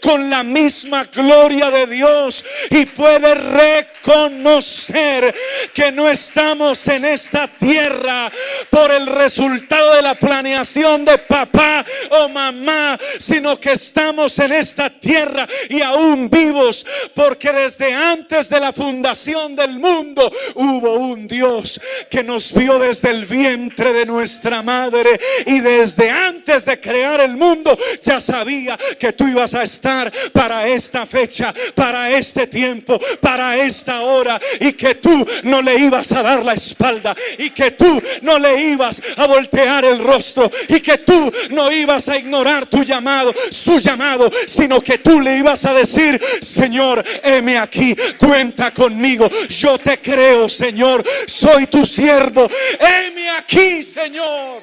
con 0.00 0.30
la 0.30 0.42
misma 0.42 1.04
gloria 1.04 1.70
de 1.70 1.86
Dios 1.86 2.44
y 2.70 2.86
puede 2.86 3.34
reconocer 3.34 5.34
que 5.72 5.92
no 5.92 6.08
estamos 6.08 6.86
en 6.88 7.04
esta 7.04 7.48
tierra 7.48 8.30
por 8.70 8.90
el 8.90 9.06
resultado 9.06 9.94
de 9.94 10.02
la 10.02 10.14
planeación 10.14 11.04
de 11.04 11.18
papá 11.18 11.84
o 12.10 12.28
mamá, 12.28 12.98
sino 13.18 13.58
que 13.58 13.72
estamos 13.72 14.38
en 14.38 14.52
esta 14.52 14.90
tierra 14.90 15.46
y 15.68 15.80
aún 15.82 16.28
vivos 16.28 16.84
porque 17.14 17.52
desde 17.52 17.92
antes 17.92 18.48
de 18.48 18.60
la 18.60 18.72
fundación 18.72 19.54
del 19.54 19.78
mundo 19.78 20.30
hubo 20.54 20.94
un 20.94 21.28
Dios 21.28 21.80
que 22.10 22.22
nos 22.22 22.52
vio 22.52 22.78
desde 22.78 23.10
el 23.10 23.26
vientre 23.26 23.92
de 23.92 24.06
nuestra 24.06 24.62
madre 24.62 25.18
y 25.46 25.60
desde 25.60 26.10
antes 26.10 26.64
de 26.64 26.80
crear 26.80 27.20
el 27.20 27.36
mundo 27.36 27.76
ya 28.02 28.20
sabía 28.20 28.78
que 28.98 29.11
tú 29.12 29.28
ibas 29.28 29.54
a 29.54 29.62
estar 29.62 30.12
para 30.32 30.68
esta 30.68 31.06
fecha, 31.06 31.54
para 31.74 32.10
este 32.10 32.46
tiempo, 32.46 32.98
para 33.20 33.56
esta 33.56 34.02
hora 34.02 34.40
y 34.60 34.72
que 34.72 34.96
tú 34.96 35.26
no 35.44 35.62
le 35.62 35.76
ibas 35.76 36.12
a 36.12 36.22
dar 36.22 36.44
la 36.44 36.54
espalda 36.54 37.14
y 37.38 37.50
que 37.50 37.72
tú 37.72 38.02
no 38.22 38.38
le 38.38 38.60
ibas 38.62 39.02
a 39.16 39.26
voltear 39.26 39.84
el 39.84 39.98
rostro 39.98 40.50
y 40.68 40.80
que 40.80 40.98
tú 40.98 41.32
no 41.50 41.70
ibas 41.70 42.08
a 42.08 42.16
ignorar 42.16 42.66
tu 42.66 42.82
llamado, 42.82 43.32
su 43.50 43.78
llamado, 43.78 44.30
sino 44.46 44.80
que 44.80 44.98
tú 44.98 45.20
le 45.20 45.36
ibas 45.38 45.64
a 45.64 45.74
decir, 45.74 46.20
Señor, 46.40 47.04
heme 47.22 47.58
aquí, 47.58 47.94
cuenta 48.18 48.72
conmigo, 48.72 49.28
yo 49.48 49.78
te 49.78 49.98
creo, 49.98 50.48
Señor, 50.48 51.02
soy 51.26 51.66
tu 51.66 51.84
siervo, 51.84 52.48
heme 52.78 53.30
aquí, 53.30 53.82
Señor. 53.82 54.62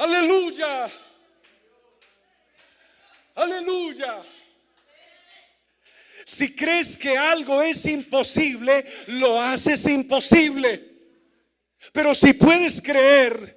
Aleluya. 0.00 0.90
Aleluya. 3.34 4.20
Si 6.24 6.56
crees 6.56 6.96
que 6.96 7.18
algo 7.18 7.60
es 7.60 7.84
imposible, 7.84 8.82
lo 9.08 9.38
haces 9.38 9.86
imposible. 9.86 10.82
Pero 11.92 12.14
si 12.14 12.32
puedes 12.32 12.80
creer 12.80 13.56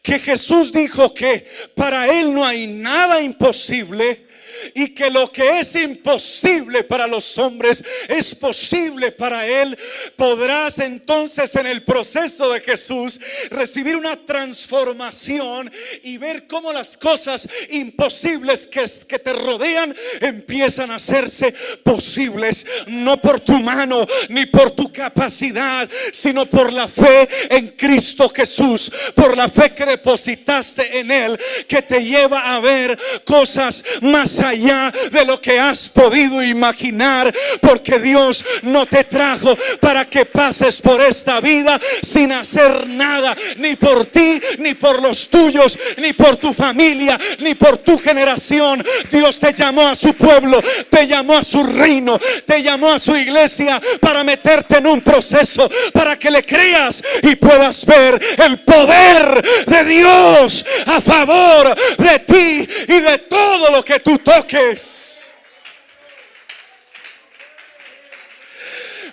que 0.00 0.20
Jesús 0.20 0.70
dijo 0.70 1.12
que 1.12 1.44
para 1.74 2.06
Él 2.20 2.32
no 2.32 2.44
hay 2.44 2.68
nada 2.68 3.20
imposible, 3.20 4.28
y 4.74 4.88
que 4.94 5.10
lo 5.10 5.30
que 5.30 5.60
es 5.60 5.74
imposible 5.76 6.84
para 6.84 7.06
los 7.06 7.36
hombres 7.38 7.84
es 8.08 8.34
posible 8.34 9.12
para 9.12 9.46
Él, 9.46 9.76
podrás 10.16 10.78
entonces 10.78 11.54
en 11.56 11.66
el 11.66 11.84
proceso 11.84 12.52
de 12.52 12.60
Jesús 12.60 13.20
recibir 13.50 13.96
una 13.96 14.16
transformación 14.16 15.70
y 16.02 16.18
ver 16.18 16.46
cómo 16.46 16.72
las 16.72 16.96
cosas 16.96 17.48
imposibles 17.70 18.66
que, 18.66 18.84
que 19.08 19.18
te 19.18 19.32
rodean 19.32 19.94
empiezan 20.20 20.90
a 20.90 20.96
hacerse 20.96 21.54
posibles, 21.82 22.66
no 22.86 23.20
por 23.20 23.40
tu 23.40 23.58
mano 23.60 24.06
ni 24.28 24.46
por 24.46 24.70
tu 24.70 24.92
capacidad, 24.92 25.88
sino 26.12 26.46
por 26.46 26.72
la 26.72 26.88
fe 26.88 27.28
en 27.50 27.68
Cristo 27.68 28.28
Jesús, 28.28 28.90
por 29.14 29.36
la 29.36 29.48
fe 29.48 29.74
que 29.74 29.84
depositaste 29.84 30.98
en 30.98 31.10
Él, 31.10 31.38
que 31.68 31.82
te 31.82 32.02
lleva 32.02 32.54
a 32.54 32.60
ver 32.60 32.98
cosas 33.24 33.84
más 34.00 34.40
allá 34.40 34.53
de 34.54 35.24
lo 35.24 35.40
que 35.40 35.58
has 35.58 35.88
podido 35.88 36.42
imaginar, 36.42 37.32
porque 37.60 37.98
Dios 37.98 38.44
no 38.62 38.86
te 38.86 39.04
trajo 39.04 39.56
para 39.80 40.08
que 40.08 40.24
pases 40.24 40.80
por 40.80 41.00
esta 41.00 41.40
vida 41.40 41.80
sin 42.02 42.30
hacer 42.32 42.88
nada, 42.88 43.36
ni 43.56 43.74
por 43.74 44.06
ti, 44.06 44.40
ni 44.58 44.74
por 44.74 45.02
los 45.02 45.28
tuyos, 45.28 45.78
ni 45.96 46.12
por 46.12 46.36
tu 46.36 46.52
familia, 46.52 47.18
ni 47.40 47.54
por 47.54 47.78
tu 47.78 47.98
generación. 47.98 48.84
Dios 49.10 49.40
te 49.40 49.52
llamó 49.52 49.88
a 49.88 49.94
su 49.94 50.14
pueblo, 50.14 50.62
te 50.88 51.06
llamó 51.06 51.38
a 51.38 51.42
su 51.42 51.64
reino, 51.64 52.18
te 52.46 52.62
llamó 52.62 52.92
a 52.92 52.98
su 52.98 53.16
iglesia 53.16 53.80
para 54.00 54.22
meterte 54.22 54.78
en 54.78 54.86
un 54.86 55.00
proceso, 55.00 55.68
para 55.92 56.16
que 56.16 56.30
le 56.30 56.44
creas 56.44 57.02
y 57.22 57.34
puedas 57.34 57.84
ver 57.86 58.20
el 58.38 58.60
poder 58.60 59.42
de 59.66 59.84
Dios 59.84 60.64
a 60.86 61.00
favor 61.00 61.74
de 61.98 62.18
ti 62.20 62.68
y 62.88 63.00
de 63.00 63.18
todo 63.18 63.70
lo 63.70 63.84
que 63.84 64.00
tú 64.00 64.18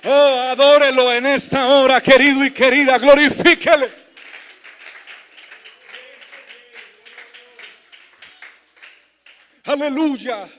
Oh, 0.04 0.40
adórelo 0.52 1.14
en 1.14 1.26
esta 1.26 1.68
hora, 1.68 2.02
querido 2.02 2.44
y 2.44 2.52
querida, 2.52 2.98
glorifíquele. 2.98 3.90
Aleluya. 9.66 10.50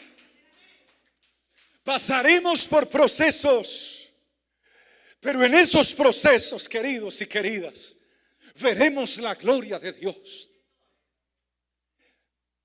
Pasaremos 1.85 2.65
por 2.67 2.89
procesos, 2.89 4.13
pero 5.21 5.45
en 5.45 5.55
esos 5.55 5.93
procesos, 5.93 6.69
queridos 6.69 7.21
y 7.21 7.27
queridas, 7.27 7.97
veremos 8.55 9.19
la 9.19 9.35
gloria 9.35 9.79
de 9.79 9.93
Dios. 9.93 10.52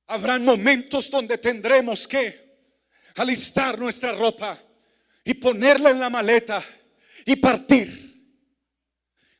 Habrán 0.07 0.45
momentos 0.45 1.09
donde 1.09 1.37
tendremos 1.37 2.07
que 2.07 2.47
alistar 3.15 3.77
nuestra 3.77 4.13
ropa 4.13 4.57
y 5.23 5.33
ponerla 5.33 5.89
en 5.89 5.99
la 5.99 6.09
maleta 6.09 6.63
y 7.25 7.35
partir. 7.35 8.07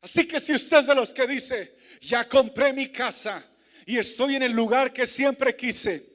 Así 0.02 0.28
que 0.28 0.40
si 0.40 0.54
usted 0.54 0.80
es 0.80 0.88
de 0.88 0.96
los 0.96 1.14
que 1.14 1.26
dice, 1.26 1.78
ya 2.02 2.28
compré 2.28 2.74
mi 2.74 2.90
casa 2.90 3.44
y 3.86 3.98
estoy 3.98 4.36
en 4.36 4.44
el 4.44 4.52
lugar 4.52 4.92
que 4.92 5.08
siempre 5.08 5.56
quise, 5.56 6.06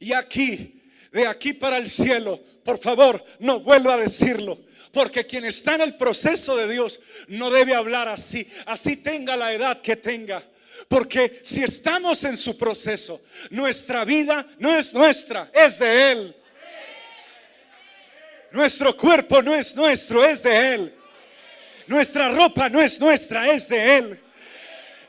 y 0.00 0.12
aquí, 0.12 0.82
de 1.12 1.26
aquí 1.26 1.52
para 1.52 1.78
el 1.78 1.88
cielo, 1.88 2.42
por 2.64 2.78
favor, 2.78 3.24
no 3.38 3.60
vuelva 3.60 3.94
a 3.94 3.98
decirlo. 3.98 4.64
Porque 4.92 5.26
quien 5.26 5.44
está 5.44 5.74
en 5.74 5.82
el 5.82 5.96
proceso 5.96 6.56
de 6.56 6.72
Dios 6.72 7.00
no 7.28 7.50
debe 7.50 7.74
hablar 7.74 8.08
así, 8.08 8.46
así 8.66 8.96
tenga 8.96 9.36
la 9.36 9.52
edad 9.52 9.80
que 9.82 9.96
tenga. 9.96 10.44
Porque 10.86 11.40
si 11.42 11.62
estamos 11.62 12.22
en 12.24 12.36
su 12.36 12.56
proceso, 12.56 13.20
nuestra 13.50 14.04
vida 14.04 14.46
no 14.58 14.76
es 14.76 14.94
nuestra, 14.94 15.50
es 15.52 15.78
de 15.78 16.12
Él. 16.12 16.36
Nuestro 18.52 18.96
cuerpo 18.96 19.42
no 19.42 19.54
es 19.54 19.74
nuestro, 19.76 20.24
es 20.24 20.42
de 20.42 20.74
Él. 20.74 20.94
Nuestra 21.86 22.28
ropa 22.28 22.68
no 22.68 22.80
es 22.80 23.00
nuestra, 23.00 23.50
es 23.50 23.68
de 23.68 23.96
Él. 23.96 24.20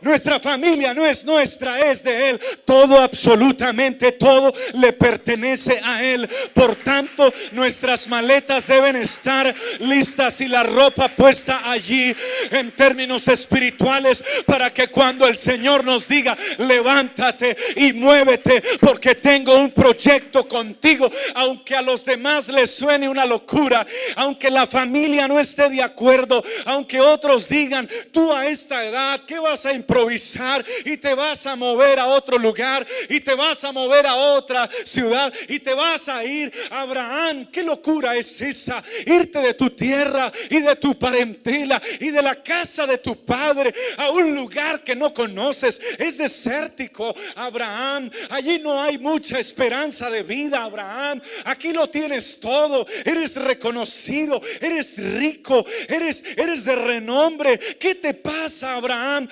Nuestra 0.02 0.40
familia 0.40 0.94
no 0.94 1.06
es 1.06 1.26
nuestra, 1.26 1.80
es 1.92 2.04
de 2.04 2.30
Él. 2.30 2.40
Todo, 2.66 3.02
absolutamente 3.02 4.14
todo 4.14 4.54
le 4.76 4.94
pertenece 4.94 5.82
a 5.84 6.04
Él. 6.04 6.28
Por 6.54 6.76
tanto, 6.78 7.34
nuestras 7.52 8.08
maletas 8.08 8.68
deben 8.68 8.96
estar 8.96 9.54
listas 9.80 10.40
y 10.42 10.48
la 10.48 10.64
ropa 10.64 11.10
puesta 11.10 11.70
allí 11.70 12.16
en 12.52 12.72
términos 12.72 13.28
espirituales 13.28 14.24
para 14.46 14.74
que 14.74 14.88
cuando 14.88 15.28
el 15.28 15.38
Señor 15.38 15.84
nos 15.84 16.08
diga, 16.08 16.38
levántate 16.60 17.56
y 17.76 17.94
muévete 17.94 18.64
porque 18.80 19.16
tengo 19.16 19.56
un 19.56 19.72
proyecto 19.72 20.48
contigo, 20.48 21.12
aunque 21.36 21.76
a 21.76 21.82
los 21.82 22.06
demás 22.06 22.48
les 22.50 22.72
suene 22.74 23.10
una 23.10 23.26
locura, 23.26 23.86
aunque 24.16 24.50
la 24.50 24.66
familia 24.66 25.28
no 25.28 25.40
esté 25.40 25.70
de 25.70 25.82
acuerdo, 25.82 26.44
aunque 26.66 27.02
otros 27.02 27.50
digan, 27.50 27.88
tú 28.12 28.34
a 28.34 28.48
esta 28.48 28.86
edad, 28.86 29.22
¿qué 29.26 29.40
vas 29.40 29.66
a 29.66 29.74
improvisar 29.90 30.64
y 30.86 30.98
te 30.98 31.14
vas 31.16 31.46
a 31.48 31.56
mover 31.56 32.00
a 32.00 32.08
otro 32.08 32.38
lugar 32.38 32.86
y 33.10 33.20
te 33.20 33.34
vas 33.34 33.64
a 33.64 33.72
mover 33.72 34.06
a 34.06 34.16
otra 34.16 34.70
ciudad 34.86 35.34
y 35.48 35.60
te 35.60 35.74
vas 35.74 36.08
a 36.10 36.24
ir. 36.24 36.52
Abraham, 36.70 37.48
qué 37.52 37.64
locura 37.64 38.16
es 38.16 38.40
esa, 38.42 38.84
irte 39.06 39.40
de 39.40 39.54
tu 39.56 39.72
tierra 39.72 40.32
y 40.50 40.60
de 40.60 40.76
tu 40.76 40.98
parentela 40.98 41.82
y 42.00 42.12
de 42.12 42.22
la 42.22 42.36
casa 42.36 42.86
de 42.86 43.00
tu 43.00 43.26
padre 43.26 43.74
a 43.98 44.12
un 44.12 44.36
lugar 44.36 44.84
que 44.84 44.96
no 44.96 45.14
conoces. 45.14 45.82
Es 45.98 46.18
desértico, 46.18 47.16
Abraham. 47.36 48.12
Allí 48.30 48.60
no 48.60 48.82
hay 48.82 48.98
mucha 48.98 49.40
esperanza 49.40 50.10
de 50.10 50.24
vida, 50.24 50.64
Abraham. 50.64 51.20
Aquí 51.46 51.74
lo 51.74 51.90
tienes 51.90 52.40
todo. 52.40 52.86
Eres 53.06 53.36
reconocido, 53.36 54.40
eres 54.62 54.98
rico, 54.98 55.66
eres, 55.88 56.24
eres 56.38 56.64
de 56.64 56.76
renombre. 56.76 57.58
¿Qué 57.58 57.96
te 57.96 58.14
pasa, 58.14 58.76
Abraham? 58.76 59.28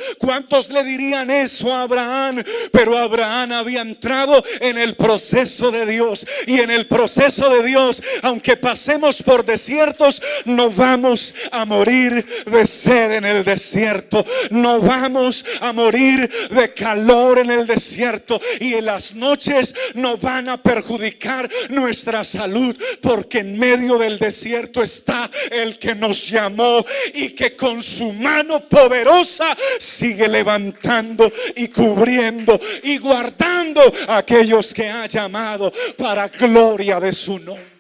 ¿Cuántos 0.48 0.72
le 0.72 0.82
dirían 0.82 1.30
eso 1.30 1.74
a 1.74 1.82
Abraham? 1.82 2.42
Pero 2.72 2.98
Abraham 2.98 3.52
había 3.52 3.82
entrado 3.82 4.42
en 4.62 4.78
el 4.78 4.96
proceso 4.96 5.72
de 5.72 5.86
Dios. 5.86 6.26
Y 6.46 6.62
en 6.62 6.72
el 6.72 6.88
proceso 6.88 7.50
de 7.50 7.68
Dios, 7.68 8.02
aunque 8.22 8.56
pasemos 8.56 9.22
por 9.22 9.44
desiertos, 9.44 10.22
no 10.46 10.70
vamos 10.70 11.34
a 11.52 11.66
morir 11.66 12.26
de 12.46 12.66
sed 12.66 13.12
en 13.12 13.26
el 13.26 13.44
desierto. 13.44 14.26
No 14.50 14.80
vamos 14.80 15.44
a 15.60 15.74
morir 15.74 16.30
de 16.50 16.74
calor 16.74 17.40
en 17.40 17.52
el 17.52 17.68
desierto. 17.68 18.40
Y 18.62 18.76
en 18.76 18.86
las 18.86 19.16
noches 19.16 19.76
no 19.96 20.16
van 20.16 20.48
a 20.48 20.64
perjudicar 20.64 21.50
nuestra 21.68 22.24
salud. 22.24 22.74
Porque 23.02 23.40
en 23.40 23.60
medio 23.60 23.98
del 23.98 24.18
desierto 24.18 24.82
está 24.82 25.30
el 25.52 25.78
que 25.78 25.94
nos 25.94 26.30
llamó 26.30 26.86
y 27.14 27.32
que 27.32 27.58
con 27.58 27.84
su 27.84 28.14
mano 28.14 28.62
poderosa 28.70 29.46
sigue 29.78 30.30
levantando 30.38 31.32
y 31.56 31.68
cubriendo 31.70 32.60
y 32.84 32.98
guardando 33.00 33.82
a 34.08 34.18
aquellos 34.18 34.74
que 34.74 34.88
ha 34.88 35.08
llamado 35.08 35.72
para 35.98 36.28
gloria 36.28 37.00
de 37.00 37.12
su 37.12 37.40
nombre. 37.40 37.78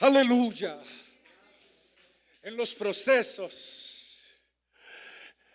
Aleluya. 0.00 0.78
En 2.42 2.56
los 2.56 2.74
procesos, 2.76 4.44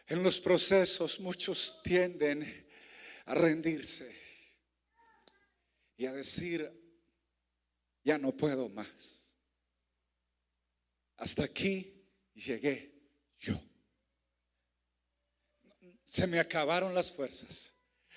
en 0.07 0.21
los 0.21 0.41
procesos 0.41 1.21
muchos 1.21 1.81
tienden 1.83 2.67
a 3.25 3.33
rendirse 3.33 4.13
y 5.95 6.05
a 6.05 6.11
decir, 6.11 6.69
ya 8.03 8.17
no 8.17 8.35
puedo 8.35 8.67
más. 8.67 9.20
Hasta 11.21 11.43
aquí 11.43 11.93
llegué 12.33 12.91
yo. 13.37 13.53
Se 16.03 16.25
me 16.25 16.39
acabaron 16.39 16.95
las 16.95 17.11
fuerzas. 17.11 17.73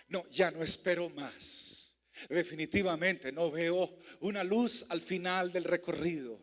No, 0.08 0.26
ya 0.30 0.50
no 0.50 0.62
espero 0.62 1.10
más. 1.10 1.98
Definitivamente 2.30 3.30
no 3.30 3.50
veo 3.50 3.94
una 4.20 4.42
luz 4.42 4.86
al 4.88 5.02
final 5.02 5.52
del 5.52 5.64
recorrido. 5.64 6.40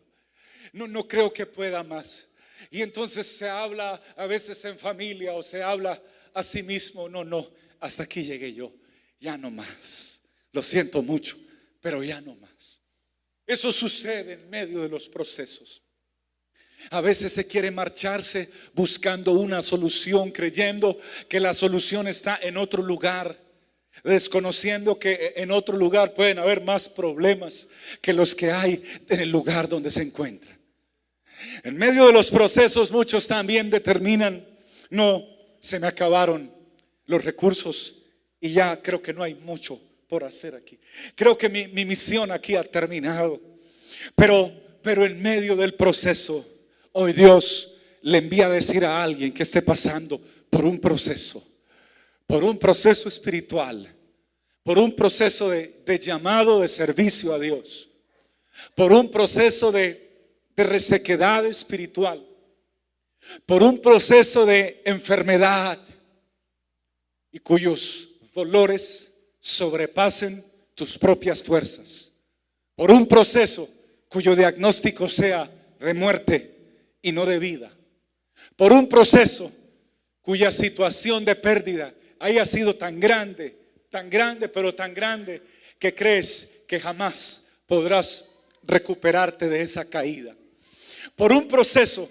No, 0.74 0.88
no 0.88 1.08
creo 1.08 1.34
que 1.34 1.48
pueda 1.48 1.82
más. 1.82 2.28
Y 2.70 2.84
entonces 2.84 3.26
se 3.26 3.50
habla 3.50 4.00
a 4.16 4.28
veces 4.28 4.64
en 4.66 4.78
familia 4.78 5.34
o 5.34 5.42
se 5.42 5.64
habla 5.64 6.00
a 6.32 6.44
sí 6.44 6.62
mismo. 6.62 7.10
No, 7.10 7.24
no, 7.24 7.50
hasta 7.80 8.04
aquí 8.04 8.24
llegué 8.24 8.54
yo. 8.54 8.72
Ya 9.20 9.36
no 9.36 9.50
más. 9.50 10.22
Lo 10.52 10.62
siento 10.62 11.02
mucho, 11.02 11.40
pero 11.82 12.04
ya 12.04 12.22
no 12.22 12.36
más. 12.36 12.84
Eso 13.48 13.72
sucede 13.72 14.34
en 14.34 14.48
medio 14.48 14.82
de 14.82 14.90
los 14.90 15.10
procesos. 15.10 15.82
A 16.90 17.02
veces 17.02 17.34
se 17.34 17.48
quiere 17.48 17.72
marcharse 17.72 18.50
buscando 18.74 19.34
una 19.34 19.62
solución, 19.62 20.32
creyendo 20.32 20.98
que 21.30 21.40
la 21.40 21.54
solución 21.54 22.08
está 22.08 22.40
en 22.42 22.58
otro 22.58 22.82
lugar, 22.82 23.38
desconociendo 24.04 24.98
que 24.98 25.34
en 25.36 25.52
otro 25.52 25.78
lugar 25.78 26.14
pueden 26.14 26.40
haber 26.40 26.62
más 26.62 26.90
problemas 26.90 27.68
que 28.02 28.14
los 28.14 28.34
que 28.34 28.52
hay 28.52 28.82
en 29.08 29.20
el 29.20 29.30
lugar 29.30 29.70
donde 29.70 29.92
se 29.92 30.02
encuentran. 30.02 30.60
En 31.64 31.76
medio 31.78 32.08
de 32.08 32.14
los 32.14 32.30
procesos 32.30 32.92
muchos 32.92 33.28
también 33.28 33.70
determinan, 33.70 34.46
no, 34.90 35.24
se 35.60 35.80
me 35.80 35.88
acabaron 35.88 36.52
los 37.06 37.24
recursos 37.24 38.04
y 38.40 38.50
ya 38.52 38.82
creo 38.82 39.02
que 39.02 39.14
no 39.14 39.24
hay 39.24 39.36
mucho 39.36 39.80
por 40.08 40.24
hacer 40.24 40.56
aquí. 40.56 40.80
Creo 41.16 41.38
que 41.38 41.50
mi, 41.50 41.68
mi 41.68 41.86
misión 41.86 42.32
aquí 42.32 42.56
ha 42.56 42.64
terminado. 42.64 43.40
Pero, 44.16 44.52
pero 44.82 45.06
en 45.06 45.22
medio 45.22 45.56
del 45.56 45.76
proceso, 45.76 46.46
hoy 46.94 47.14
Dios 47.14 47.76
le 48.02 48.18
envía 48.18 48.48
a 48.48 48.50
decir 48.50 48.86
a 48.86 49.04
alguien 49.04 49.32
que 49.32 49.44
esté 49.44 49.62
pasando 49.62 50.22
por 50.50 50.66
un 50.66 50.80
proceso, 50.80 51.46
por 52.28 52.44
un 52.44 52.58
proceso 52.58 53.08
espiritual, 53.08 53.94
por 54.64 54.80
un 54.80 54.94
proceso 54.94 55.50
de, 55.50 56.00
llamado 56.00 56.62
de 56.62 56.68
servicio 56.68 57.34
a 57.34 57.40
Dios, 57.40 57.90
por 58.76 58.92
un 58.92 59.10
proceso 59.10 59.72
de 59.72 60.12
de 60.56 60.64
resequedad 60.64 61.46
espiritual, 61.46 62.26
por 63.46 63.64
un 63.64 63.80
proceso 63.80 64.46
de 64.46 64.82
enfermedad 64.86 65.80
y 67.32 67.40
cuyos 67.40 68.10
dolores 68.34 69.14
sobrepasen 69.40 70.44
tus 70.76 70.98
propias 70.98 71.42
fuerzas, 71.44 72.14
por 72.76 72.92
un 72.92 73.08
proceso 73.08 73.70
cuyo 74.10 74.36
diagnóstico 74.36 75.08
sea 75.08 75.50
de 75.80 75.94
muerte 75.94 76.61
y 77.02 77.12
no 77.12 77.26
de 77.26 77.40
vida, 77.40 77.72
por 78.56 78.74
un 78.74 78.88
proceso 78.88 79.52
cuya 80.22 80.52
situación 80.52 81.26
de 81.26 81.36
pérdida 81.36 81.94
haya 82.20 82.46
sido 82.46 82.76
tan 82.76 83.00
grande, 83.00 83.56
tan 83.90 84.10
grande, 84.10 84.50
pero 84.50 84.76
tan 84.76 84.94
grande 84.94 85.42
que 85.80 85.96
crees 85.96 86.64
que 86.68 86.80
jamás 86.80 87.48
podrás 87.66 88.30
recuperarte 88.64 89.50
de 89.50 89.62
esa 89.62 89.86
caída 89.90 90.36
por 91.16 91.32
un 91.32 91.48
proceso 91.48 92.10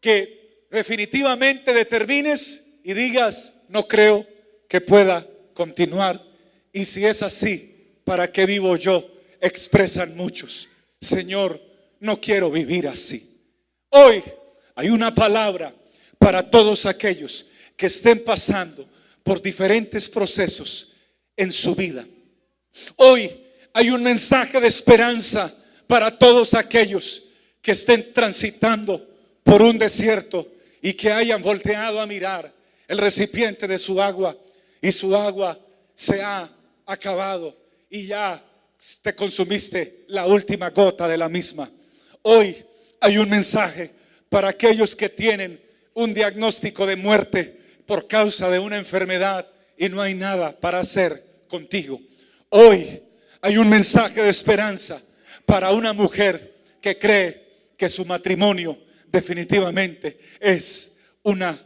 que 0.00 0.66
definitivamente 0.70 1.72
determines 1.72 2.64
y 2.84 2.92
digas, 2.92 3.52
no 3.68 3.86
creo 3.86 4.26
que 4.68 4.80
pueda 4.80 5.26
continuar. 5.54 6.22
Y 6.72 6.84
si 6.84 7.06
es 7.06 7.22
así, 7.22 7.96
¿para 8.04 8.30
qué 8.30 8.46
vivo 8.46 8.76
yo? 8.76 9.08
Expresan 9.40 10.16
muchos, 10.16 10.68
Señor, 11.00 11.60
no 12.00 12.20
quiero 12.20 12.50
vivir 12.50 12.88
así. 12.88 13.31
Hoy 13.94 14.22
hay 14.74 14.88
una 14.88 15.14
palabra 15.14 15.74
para 16.18 16.50
todos 16.50 16.86
aquellos 16.86 17.50
que 17.76 17.88
estén 17.88 18.24
pasando 18.24 18.88
por 19.22 19.42
diferentes 19.42 20.08
procesos 20.08 20.92
en 21.36 21.52
su 21.52 21.74
vida. 21.74 22.06
Hoy 22.96 23.30
hay 23.74 23.90
un 23.90 24.02
mensaje 24.02 24.58
de 24.62 24.66
esperanza 24.66 25.54
para 25.86 26.18
todos 26.18 26.54
aquellos 26.54 27.24
que 27.60 27.72
estén 27.72 28.14
transitando 28.14 29.06
por 29.44 29.60
un 29.60 29.76
desierto 29.76 30.48
y 30.80 30.94
que 30.94 31.12
hayan 31.12 31.42
volteado 31.42 32.00
a 32.00 32.06
mirar 32.06 32.50
el 32.88 32.96
recipiente 32.96 33.68
de 33.68 33.78
su 33.78 34.00
agua 34.00 34.34
y 34.80 34.90
su 34.90 35.14
agua 35.14 35.60
se 35.94 36.22
ha 36.22 36.50
acabado 36.86 37.54
y 37.90 38.06
ya 38.06 38.42
te 39.02 39.14
consumiste 39.14 40.06
la 40.08 40.26
última 40.26 40.70
gota 40.70 41.06
de 41.06 41.18
la 41.18 41.28
misma. 41.28 41.70
Hoy 42.22 42.56
hay 43.02 43.18
un 43.18 43.28
mensaje 43.28 43.90
para 44.28 44.48
aquellos 44.48 44.94
que 44.94 45.08
tienen 45.08 45.60
un 45.92 46.14
diagnóstico 46.14 46.86
de 46.86 46.94
muerte 46.94 47.58
por 47.84 48.06
causa 48.06 48.48
de 48.48 48.60
una 48.60 48.78
enfermedad 48.78 49.50
y 49.76 49.88
no 49.88 50.00
hay 50.00 50.14
nada 50.14 50.58
para 50.58 50.78
hacer 50.78 51.42
contigo. 51.48 52.00
Hoy 52.48 53.02
hay 53.40 53.58
un 53.58 53.68
mensaje 53.68 54.22
de 54.22 54.30
esperanza 54.30 55.02
para 55.44 55.72
una 55.72 55.92
mujer 55.92 56.54
que 56.80 56.96
cree 56.96 57.72
que 57.76 57.88
su 57.88 58.04
matrimonio 58.04 58.78
definitivamente 59.08 60.18
es 60.40 60.98
una 61.24 61.60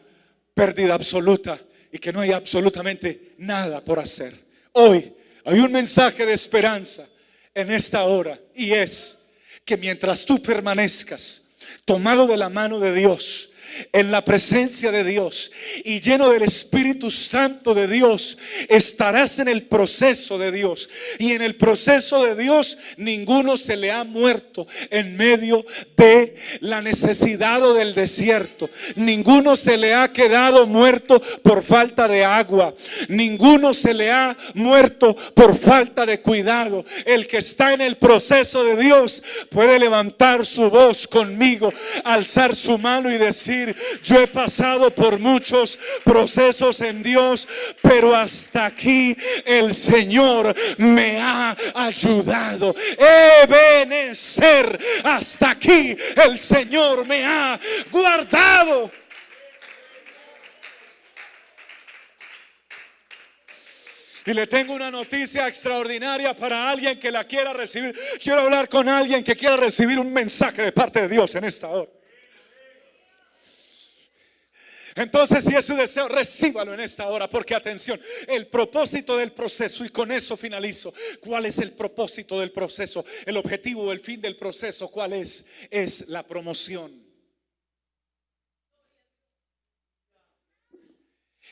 pérdida 0.55 0.94
absoluta 0.94 1.61
y 1.92 1.99
que 1.99 2.14
no 2.14 2.20
hay 2.20 2.33
absolutamente 2.33 3.35
nada 3.37 3.85
por 3.85 3.99
hacer. 3.99 4.35
Hoy 4.72 5.12
hay 5.44 5.61
un 5.61 5.70
mensaje 5.70 6.25
de 6.25 6.33
esperanza 6.33 7.07
en 7.55 7.70
esta 7.70 8.05
hora 8.05 8.40
y 8.55 8.72
es 8.72 9.26
que 9.67 9.77
mientras 9.77 10.25
tú 10.25 10.41
permanezcas 10.41 11.43
tomado 11.85 12.27
de 12.27 12.37
la 12.37 12.49
mano 12.49 12.79
de 12.79 12.95
Dios, 12.95 13.51
en 13.93 14.11
la 14.11 14.25
presencia 14.25 14.91
de 14.91 15.05
Dios 15.05 15.51
y 15.85 16.01
lleno 16.01 16.31
del 16.31 16.43
Espíritu 16.43 17.11
Santo 17.11 17.75
de 17.75 17.89
Dios, 17.89 18.39
estarás 18.69 19.39
en 19.39 19.49
el 19.49 19.62
proceso 19.65 20.39
de 20.39 20.53
Dios. 20.53 20.89
Y 21.19 21.33
en 21.33 21.43
el 21.43 21.57
proceso 21.57 22.25
de 22.25 22.35
Dios 22.35 22.79
ninguno 22.97 23.57
se 23.57 23.77
le 23.77 23.91
ha 23.91 24.05
muerto 24.05 24.67
en 24.91 25.17
medio 25.17 25.65
de 25.97 26.37
la 26.61 26.81
necesidad 26.83 27.62
o 27.62 27.75
del 27.75 27.95
desierto. 27.95 28.69
Ninguno 28.97 29.57
se 29.57 29.77
le 29.77 29.95
ha 29.95 30.12
quedado 30.12 30.67
muerto 30.67 31.21
por 31.43 31.62
falta 31.62 32.09
de 32.09 32.25
agua. 32.25 32.75
Ninguno 33.09 33.75
se 33.75 33.95
le 33.95 34.11
ha 34.11 34.37
muerto 34.55 35.17
por 35.35 35.57
falta 35.57 36.07
de 36.07 36.21
cuidado. 36.21 36.85
El 37.05 37.27
que 37.27 37.39
está 37.39 37.75
en 37.75 37.81
el 37.81 37.97
proceso 37.97 38.65
de 38.65 38.77
Dios 38.77 39.23
puede 39.51 39.79
levantar 39.79 40.45
su 40.47 40.71
voz 40.71 41.07
conmigo, 41.09 41.73
alzar 42.05 42.55
su 42.55 42.79
mano 42.79 43.11
y 43.11 43.19
decir, 43.19 43.66
yo 44.03 44.21
he 44.21 44.27
pasado 44.27 44.91
por 44.91 45.19
muchos 45.19 45.79
procesos 46.05 46.81
en 46.81 47.03
Dios, 47.03 47.47
pero 47.83 48.15
hasta 48.15 48.67
aquí 48.67 49.17
el 49.45 49.75
Señor 49.75 50.55
me 50.79 51.21
ha 51.21 51.57
ayudado. 51.75 52.75
Ebenecer, 53.43 54.79
hasta 55.05 55.51
aquí 55.51 55.97
el 56.25 56.39
Señor 56.39 57.07
me 57.07 57.25
ha 57.25 57.59
guardado. 57.91 58.91
Y 64.27 64.35
le 64.35 64.49
tengo 64.49 64.75
una 64.75 64.91
noticia 64.91 65.47
extraordinaria 65.47 66.37
para 66.37 66.69
alguien 66.69 66.99
que 66.99 67.13
la 67.13 67.23
quiera 67.23 67.53
recibir. 67.53 67.97
Quiero 68.21 68.41
hablar 68.41 68.69
con 68.69 68.89
alguien 68.89 69.23
que 69.23 69.37
quiera 69.37 69.57
recibir 69.57 70.01
un 70.01 70.13
mensaje 70.13 70.63
de 70.63 70.73
parte 70.73 71.03
de 71.03 71.09
Dios 71.09 71.33
en 71.37 71.45
esta 71.45 71.69
hora. 71.69 71.89
Entonces, 74.97 75.45
si 75.45 75.55
es 75.55 75.67
su 75.67 75.77
deseo, 75.77 76.09
recíbalo 76.09 76.73
en 76.73 76.81
esta 76.81 77.07
hora, 77.09 77.29
porque 77.29 77.55
atención, 77.55 78.01
el 78.29 78.47
propósito 78.47 79.15
del 79.19 79.31
proceso, 79.33 79.85
y 79.85 79.91
con 79.91 80.11
eso 80.11 80.39
finalizo, 80.39 80.93
¿cuál 81.21 81.45
es 81.45 81.59
el 81.59 81.73
propósito 81.73 82.41
del 82.41 82.51
proceso? 82.51 83.05
El 83.27 83.37
objetivo, 83.37 83.93
el 83.93 84.01
fin 84.01 84.23
del 84.23 84.37
proceso, 84.37 84.89
¿cuál 84.89 85.13
es? 85.13 85.45
Es 85.71 86.09
la 86.09 86.23
promoción. 86.27 87.05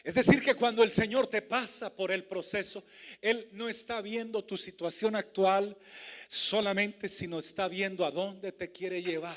Es 0.03 0.15
decir, 0.15 0.43
que 0.43 0.55
cuando 0.55 0.83
el 0.83 0.91
Señor 0.91 1.27
te 1.27 1.43
pasa 1.43 1.95
por 1.95 2.13
el 2.13 2.25
proceso, 2.25 2.83
Él 3.21 3.49
no 3.53 3.69
está 3.69 4.01
viendo 4.01 4.43
tu 4.43 4.57
situación 4.57 5.17
actual 5.17 5.77
solamente, 6.29 7.11
sino 7.11 7.39
está 7.39 7.69
viendo 7.69 8.07
a 8.07 8.11
dónde 8.11 8.53
te 8.53 8.73
quiere 8.73 9.03
llevar. 9.03 9.37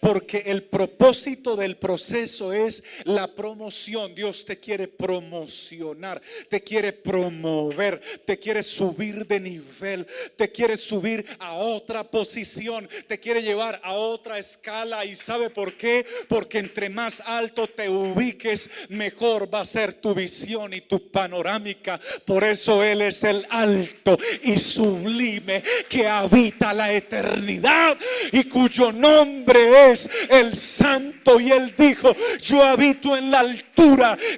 Porque 0.00 0.44
el 0.46 0.64
propósito 0.64 1.56
del 1.56 1.76
proceso 1.76 2.52
es 2.52 2.82
la 3.04 3.34
promoción. 3.34 4.14
Dios 4.14 4.44
te 4.44 4.58
quiere 4.58 4.88
promocionar, 4.88 6.20
te 6.48 6.62
quiere 6.62 6.92
promover, 6.92 8.00
te 8.24 8.38
quiere 8.38 8.62
subir 8.62 9.26
de 9.26 9.40
nivel, 9.40 10.06
te 10.36 10.50
quiere 10.50 10.76
subir 10.76 11.24
a 11.38 11.54
otra 11.54 12.04
posición, 12.04 12.88
te 13.06 13.18
quiere 13.18 13.42
llevar 13.42 13.80
a 13.82 13.92
otra 13.92 14.38
escala. 14.38 15.04
¿Y 15.04 15.14
sabe 15.14 15.50
por 15.50 15.76
qué? 15.76 16.04
Porque 16.28 16.58
entre 16.58 16.88
más 16.88 17.22
alto 17.24 17.66
te 17.66 17.88
ubiques, 17.88 18.70
mejor 18.88 19.52
va 19.52 19.60
a 19.60 19.66
ser 19.66 19.94
tu 19.94 20.14
visión 20.14 20.72
y 20.74 20.80
tu 20.80 21.10
panorámica. 21.10 22.00
Por 22.24 22.44
eso 22.44 22.82
Él 22.82 23.02
es 23.02 23.24
el 23.24 23.46
alto 23.50 24.18
y 24.42 24.58
sublime 24.58 25.62
que 25.88 26.06
habita 26.06 26.72
la 26.74 26.92
eternidad 26.92 27.96
y 28.32 28.44
cuyo 28.44 28.92
nombre 28.92 29.77
es 29.86 30.08
el 30.28 30.56
santo. 30.56 31.40
Y 31.40 31.50
él 31.50 31.74
dijo, 31.76 32.14
yo 32.40 32.62
habito 32.62 33.16
en 33.16 33.30
la 33.30 33.40
altura 33.40 33.67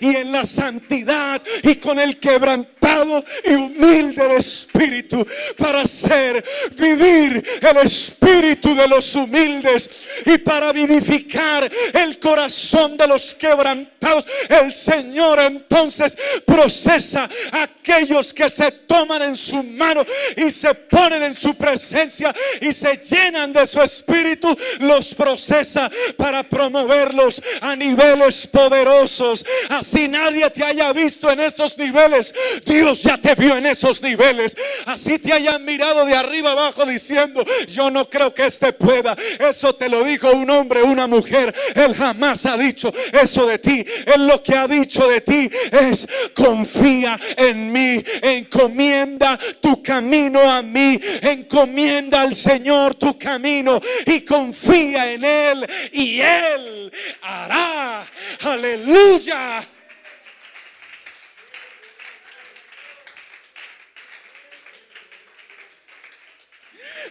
y 0.01 0.17
en 0.17 0.33
la 0.33 0.45
santidad 0.45 1.41
y 1.63 1.77
con 1.77 1.99
el 1.99 2.19
quebrantado 2.19 3.25
y 3.45 3.55
humilde 3.55 4.29
de 4.29 4.37
espíritu 4.37 5.27
para 5.57 5.81
hacer 5.81 6.45
vivir 6.77 7.43
el 7.63 7.77
espíritu 7.79 8.75
de 8.75 8.87
los 8.87 9.15
humildes 9.15 9.91
y 10.27 10.39
para 10.39 10.73
vivificar 10.73 11.71
el 11.95 12.19
corazón 12.19 12.97
de 12.97 13.07
los 13.07 13.35
quebrantados. 13.35 14.27
El 14.49 14.73
Señor 14.73 15.39
entonces 15.41 16.17
procesa 16.45 17.29
a 17.53 17.63
aquellos 17.63 18.35
que 18.35 18.51
se 18.51 18.71
toman 18.73 19.23
en 19.23 19.37
su 19.37 19.63
mano 19.63 20.05
y 20.37 20.51
se 20.51 20.75
ponen 20.75 21.23
en 21.23 21.35
su 21.35 21.55
presencia 21.55 22.35
y 22.61 22.73
se 22.73 22.97
llenan 22.97 23.53
de 23.53 23.65
su 23.67 23.81
espíritu, 23.81 24.57
los 24.81 25.15
procesa 25.15 25.91
para 26.17 26.43
promoverlos 26.43 27.43
a 27.61 27.77
niveles 27.77 28.47
poderosos. 28.47 29.30
Así 29.69 30.09
nadie 30.09 30.49
te 30.51 30.65
haya 30.65 30.93
visto 30.93 31.31
en 31.31 31.41
esos 31.41 31.77
niveles. 31.79 32.35
Dios 32.65 33.03
ya 33.03 33.17
te 33.19 33.35
vio 33.35 33.57
en 33.57 33.67
esos 33.67 34.03
niveles. 34.03 34.57
Así 34.87 35.19
te 35.19 35.33
hayan 35.33 35.65
mirado 35.65 36.05
de 36.05 36.15
arriba 36.15 36.53
abajo 36.53 36.85
diciendo, 36.87 37.45
yo 37.69 37.91
no 37.91 38.09
creo 38.09 38.35
que 38.35 38.47
este 38.47 38.73
pueda. 38.73 39.17
Eso 39.39 39.75
te 39.75 39.89
lo 39.89 40.05
dijo 40.05 40.31
un 40.31 40.49
hombre, 40.51 40.83
una 40.83 41.07
mujer. 41.07 41.55
Él 41.75 41.95
jamás 41.95 42.47
ha 42.47 42.57
dicho 42.57 42.93
eso 43.13 43.47
de 43.47 43.59
ti. 43.59 43.85
Él 44.15 44.27
lo 44.27 44.43
que 44.43 44.55
ha 44.55 44.67
dicho 44.67 45.07
de 45.09 45.21
ti 45.21 45.51
es, 45.71 46.07
confía 46.35 47.19
en 47.37 47.73
mí, 47.73 48.03
encomienda 48.23 49.39
tu 49.61 49.83
camino 49.83 50.41
a 50.41 50.63
mí, 50.63 50.99
encomienda 51.23 52.23
al 52.23 52.35
Señor 52.35 52.95
tu 52.95 53.19
camino 53.19 53.81
y 54.07 54.21
confía 54.23 55.13
en 55.13 55.25
Él 55.25 55.67
y 55.93 56.21
Él 56.21 56.93
hará. 57.23 58.07
Aleluya. 58.43 59.20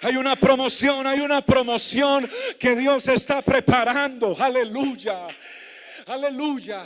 Hay 0.02 0.15
una 0.15 0.36
promoción, 0.36 1.06
hay 1.06 1.19
una 1.19 1.45
promoción 1.45 2.28
que 2.60 2.76
Dios 2.76 3.08
está 3.08 3.43
preparando. 3.43 4.36
Aleluya. 4.39 5.28
Aleluya. 6.08 6.84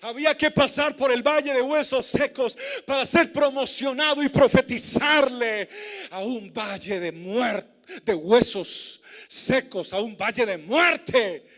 Había 0.00 0.34
que 0.34 0.50
pasar 0.50 0.96
por 0.96 1.12
el 1.12 1.22
valle 1.22 1.52
de 1.52 1.60
huesos 1.60 2.06
secos 2.06 2.56
para 2.86 3.04
ser 3.04 3.30
promocionado 3.30 4.22
y 4.22 4.30
profetizarle 4.30 5.68
a 6.10 6.20
un 6.20 6.50
valle 6.50 6.98
de 6.98 7.12
muerte, 7.12 8.00
de 8.06 8.14
huesos 8.14 9.02
secos, 9.28 9.92
a 9.92 10.00
un 10.00 10.16
valle 10.16 10.46
de 10.46 10.56
muerte. 10.56 11.51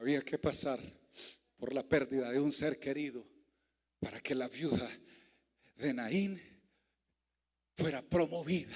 Había 0.00 0.22
que 0.22 0.38
pasar 0.38 0.80
por 1.58 1.74
la 1.74 1.82
pérdida 1.82 2.30
de 2.30 2.40
un 2.40 2.50
ser 2.50 2.78
querido 2.78 3.22
para 3.98 4.18
que 4.18 4.34
la 4.34 4.48
viuda 4.48 4.90
de 5.76 5.92
Naín 5.92 6.40
fuera 7.76 8.00
promovida 8.00 8.74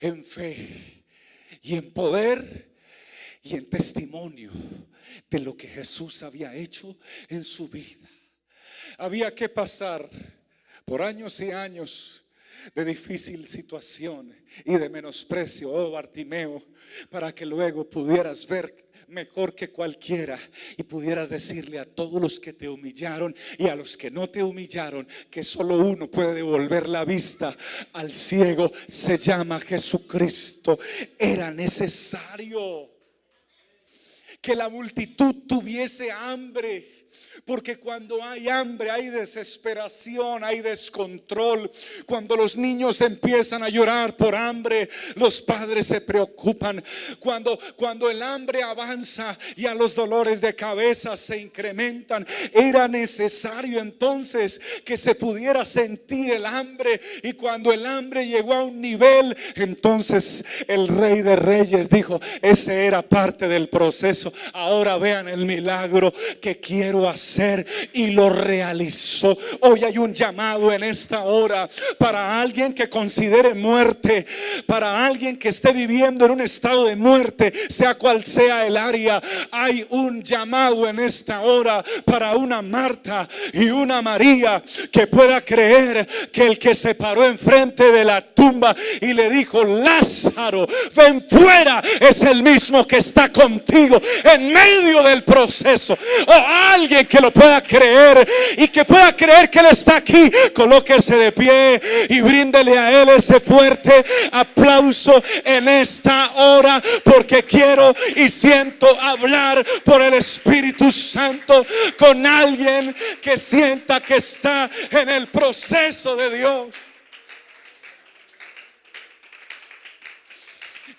en 0.00 0.24
fe 0.24 1.04
y 1.60 1.74
en 1.74 1.92
poder 1.92 2.74
y 3.42 3.56
en 3.56 3.68
testimonio 3.68 4.50
de 5.28 5.40
lo 5.40 5.54
que 5.54 5.68
Jesús 5.68 6.22
había 6.22 6.54
hecho 6.54 6.98
en 7.28 7.44
su 7.44 7.68
vida. 7.68 8.08
Había 8.96 9.34
que 9.34 9.50
pasar 9.50 10.08
por 10.86 11.02
años 11.02 11.38
y 11.40 11.50
años 11.50 12.24
de 12.74 12.84
difícil 12.84 13.46
situación 13.46 14.34
y 14.64 14.78
de 14.78 14.88
menosprecio, 14.88 15.70
oh 15.70 15.90
Bartimeo, 15.90 16.64
para 17.10 17.34
que 17.34 17.44
luego 17.44 17.88
pudieras 17.88 18.46
ver 18.46 18.89
mejor 19.10 19.54
que 19.54 19.70
cualquiera. 19.70 20.38
Y 20.76 20.82
pudieras 20.82 21.30
decirle 21.30 21.78
a 21.78 21.84
todos 21.84 22.20
los 22.20 22.40
que 22.40 22.52
te 22.52 22.68
humillaron 22.68 23.34
y 23.58 23.68
a 23.68 23.76
los 23.76 23.96
que 23.96 24.10
no 24.10 24.28
te 24.28 24.42
humillaron 24.42 25.06
que 25.30 25.44
solo 25.44 25.78
uno 25.78 26.10
puede 26.10 26.34
devolver 26.34 26.88
la 26.88 27.04
vista 27.04 27.54
al 27.92 28.12
ciego, 28.12 28.70
se 28.86 29.16
llama 29.16 29.60
Jesucristo. 29.60 30.78
Era 31.18 31.50
necesario 31.50 32.90
que 34.40 34.56
la 34.56 34.68
multitud 34.68 35.34
tuviese 35.46 36.10
hambre 36.10 36.99
porque 37.44 37.78
cuando 37.78 38.22
hay 38.22 38.48
hambre, 38.48 38.90
hay 38.90 39.08
desesperación, 39.08 40.44
hay 40.44 40.60
descontrol. 40.60 41.70
Cuando 42.06 42.36
los 42.36 42.56
niños 42.56 43.00
empiezan 43.00 43.62
a 43.62 43.68
llorar 43.68 44.16
por 44.16 44.34
hambre, 44.34 44.88
los 45.16 45.40
padres 45.42 45.86
se 45.86 46.00
preocupan. 46.00 46.82
Cuando, 47.18 47.58
cuando 47.76 48.10
el 48.10 48.22
hambre 48.22 48.62
avanza 48.62 49.36
y 49.56 49.66
a 49.66 49.74
los 49.74 49.94
dolores 49.94 50.40
de 50.40 50.54
cabeza 50.54 51.16
se 51.16 51.38
incrementan, 51.38 52.26
era 52.52 52.88
necesario 52.88 53.80
entonces 53.80 54.60
que 54.84 54.96
se 54.96 55.14
pudiera 55.14 55.64
sentir 55.64 56.32
el 56.32 56.46
hambre. 56.46 57.00
Y 57.22 57.32
cuando 57.32 57.72
el 57.72 57.86
hambre 57.86 58.26
llegó 58.26 58.54
a 58.54 58.64
un 58.64 58.80
nivel, 58.80 59.36
entonces 59.56 60.44
el 60.68 60.88
rey 60.88 61.22
de 61.22 61.36
reyes 61.36 61.90
dijo, 61.90 62.20
ese 62.42 62.86
era 62.86 63.02
parte 63.02 63.48
del 63.48 63.68
proceso. 63.68 64.32
Ahora 64.52 64.98
vean 64.98 65.28
el 65.28 65.44
milagro 65.46 66.12
que 66.40 66.60
quiero 66.60 66.99
hacer 67.08 67.66
y 67.92 68.08
lo 68.08 68.30
realizó. 68.30 69.36
Hoy 69.60 69.84
hay 69.84 69.98
un 69.98 70.14
llamado 70.14 70.72
en 70.72 70.82
esta 70.82 71.22
hora 71.22 71.68
para 71.98 72.40
alguien 72.40 72.72
que 72.72 72.88
considere 72.88 73.54
muerte, 73.54 74.26
para 74.66 75.06
alguien 75.06 75.36
que 75.36 75.48
esté 75.48 75.72
viviendo 75.72 76.24
en 76.24 76.32
un 76.32 76.40
estado 76.40 76.84
de 76.84 76.96
muerte, 76.96 77.52
sea 77.68 77.94
cual 77.94 78.24
sea 78.24 78.66
el 78.66 78.76
área. 78.76 79.22
Hay 79.50 79.86
un 79.90 80.22
llamado 80.22 80.88
en 80.88 80.98
esta 80.98 81.40
hora 81.40 81.84
para 82.04 82.36
una 82.36 82.62
Marta 82.62 83.28
y 83.52 83.70
una 83.70 84.02
María 84.02 84.62
que 84.90 85.06
pueda 85.06 85.40
creer 85.40 86.06
que 86.32 86.46
el 86.46 86.58
que 86.58 86.74
se 86.74 86.94
paró 86.94 87.26
enfrente 87.26 87.90
de 87.90 88.04
la 88.04 88.20
tumba 88.20 88.74
y 89.00 89.12
le 89.12 89.30
dijo, 89.30 89.64
Lázaro, 89.64 90.66
ven 90.94 91.22
fuera, 91.28 91.82
es 92.00 92.22
el 92.22 92.42
mismo 92.42 92.86
que 92.86 92.98
está 92.98 93.30
contigo 93.30 94.00
en 94.24 94.52
medio 94.52 95.02
del 95.02 95.24
proceso. 95.24 95.96
O 96.26 96.32
alguien 96.32 96.89
que 97.08 97.20
lo 97.20 97.32
pueda 97.32 97.62
creer 97.62 98.26
y 98.56 98.68
que 98.68 98.84
pueda 98.84 99.14
creer 99.14 99.48
que 99.48 99.60
Él 99.60 99.66
está 99.66 99.96
aquí, 99.96 100.30
colóquese 100.52 101.16
de 101.16 101.32
pie 101.32 101.80
y 102.08 102.20
bríndele 102.20 102.78
a 102.78 103.02
Él 103.02 103.08
ese 103.10 103.40
fuerte 103.40 104.04
aplauso 104.32 105.22
en 105.44 105.68
esta 105.68 106.32
hora, 106.34 106.82
porque 107.04 107.44
quiero 107.44 107.94
y 108.16 108.28
siento 108.28 108.86
hablar 109.00 109.64
por 109.84 110.02
el 110.02 110.14
Espíritu 110.14 110.90
Santo 110.90 111.64
con 111.98 112.26
alguien 112.26 112.94
que 113.22 113.36
sienta 113.36 114.00
que 114.00 114.16
está 114.16 114.68
en 114.90 115.08
el 115.08 115.28
proceso 115.28 116.16
de 116.16 116.36
Dios. 116.36 116.66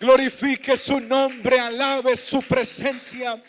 Glorifique 0.02 0.76
su 0.76 1.00
nombre, 1.00 1.60
alabe 1.60 2.16
su 2.16 2.42
presencia, 2.42 3.42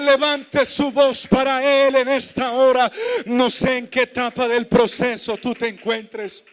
levante 0.00 0.64
su 0.64 0.90
voz 0.90 1.26
para 1.28 1.62
Él 1.62 1.94
en 1.96 2.08
esta 2.08 2.52
hora. 2.52 2.90
No 3.26 3.50
sé 3.50 3.76
en 3.76 3.88
qué 3.88 4.02
etapa 4.02 4.48
del 4.48 4.66
proceso 4.66 5.36
tú 5.36 5.54
te 5.54 5.68
encuentres. 5.68 6.44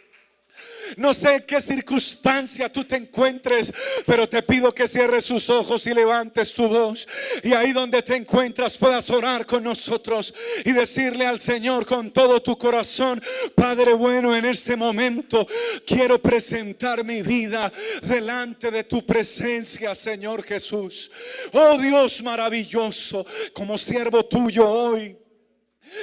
No 0.97 1.13
sé 1.13 1.36
en 1.36 1.43
qué 1.43 1.62
circunstancia 1.62 2.71
tú 2.71 2.84
te 2.84 2.95
encuentres, 2.95 3.73
pero 4.06 4.28
te 4.28 4.41
pido 4.43 4.73
que 4.73 4.88
cierres 4.88 5.25
sus 5.25 5.49
ojos 5.49 5.86
y 5.88 5.93
levantes 5.93 6.54
tu 6.54 6.67
voz. 6.67 7.08
Y 7.43 7.54
ahí 7.54 7.73
donde 7.73 8.02
te 8.02 8.15
encuentras 8.15 8.78
puedas 8.78 9.10
orar 9.10 9.45
con 9.45 9.63
nosotros 9.63 10.34
y 10.65 10.71
decirle 10.71 11.25
al 11.25 11.39
Señor 11.39 11.86
con 11.86 12.12
todo 12.12 12.41
tu 12.41 12.58
corazón, 12.58 13.21
Padre 13.56 13.93
bueno, 13.93 14.36
en 14.36 14.45
este 14.45 14.75
momento 14.75 15.47
quiero 15.86 16.21
presentar 16.21 17.04
mi 17.04 17.21
vida 17.21 17.71
delante 18.04 18.71
de 18.71 18.84
tu 18.84 19.06
presencia, 19.06 19.95
Señor 19.95 20.43
Jesús. 20.43 21.12
Oh 21.54 21.78
Dios 21.78 22.21
maravilloso, 22.23 23.25
como 23.54 23.78
siervo 23.78 24.25
tuyo 24.25 24.69
hoy. 24.69 25.17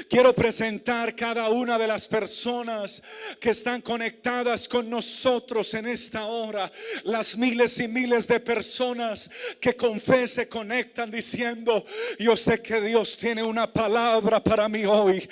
Quiero 0.09 0.35
presentar 0.35 1.15
cada 1.15 1.49
una 1.49 1.79
de 1.79 1.87
las 1.87 2.07
personas 2.09 3.03
que 3.41 3.51
están 3.51 3.81
conectadas 3.81 4.69
con 4.69 4.89
nosotros 4.89 5.73
en 5.75 5.87
esta 5.87 6.27
hora. 6.27 6.71
Las 7.05 7.37
miles 7.37 7.79
y 7.79 7.89
miles 7.89 8.27
de 8.27 8.41
personas 8.41 9.31
que 9.61 9.75
con 9.75 10.01
fe 10.01 10.27
se 10.27 10.49
conectan 10.49 11.11
diciendo, 11.11 11.85
yo 12.19 12.37
sé 12.37 12.61
que 12.61 12.81
Dios 12.81 13.17
tiene 13.17 13.43
una 13.43 13.73
palabra 13.73 14.43
para 14.43 14.69
mí 14.69 14.85
hoy. 14.85 15.27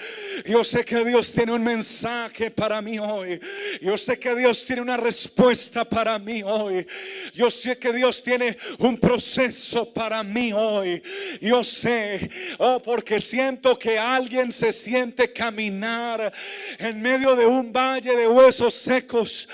Yo 0.47 0.65
sé 0.65 0.85
que 0.85 1.05
Dios 1.05 1.33
tiene 1.33 1.53
un 1.53 1.63
mensaje 1.63 2.51
para 2.51 2.81
mí 2.83 2.99
hoy. 2.99 3.41
Yo 3.81 3.97
sé 3.97 4.19
que 4.19 4.35
Dios 4.35 4.65
tiene 4.65 4.83
una 4.83 4.97
respuesta 4.97 5.85
para 5.85 6.19
mí 6.19 6.43
hoy. 6.45 6.87
Yo 7.35 7.51
sé 7.51 7.79
que 7.79 7.93
Dios 7.93 8.23
tiene 8.23 8.57
un 8.79 8.99
proceso 8.99 9.93
para 9.93 10.23
mí 10.23 10.53
hoy. 10.53 11.03
Yo 11.41 11.63
sé, 11.63 12.29
oh, 12.59 12.81
porque 12.83 13.21
siento 13.21 13.79
que 13.79 13.99
alguien 13.99 14.44
se 14.53 14.73
siente 14.73 15.33
caminar 15.33 16.33
en 16.79 17.03
medio 17.03 17.37
de 17.37 17.47
un 17.47 17.73
valle 17.73 18.17
de 18.17 18.29
huesos 18.29 18.75
secos, 18.75 19.49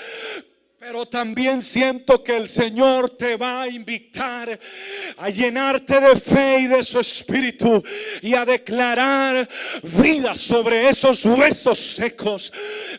pero 0.81 1.05
también 1.05 1.61
siento 1.61 2.23
que 2.23 2.35
el 2.35 2.49
Señor 2.49 3.11
te 3.11 3.35
va 3.37 3.61
a 3.61 3.67
invitar 3.67 4.59
a 5.17 5.29
llenarte 5.29 5.99
de 5.99 6.19
fe 6.19 6.61
y 6.61 6.65
de 6.65 6.81
su 6.81 6.99
espíritu 6.99 7.83
y 8.23 8.33
a 8.33 8.45
declarar 8.45 9.47
vida 9.83 10.35
sobre 10.35 10.89
esos 10.89 11.23
huesos 11.23 11.77
secos, 11.77 12.51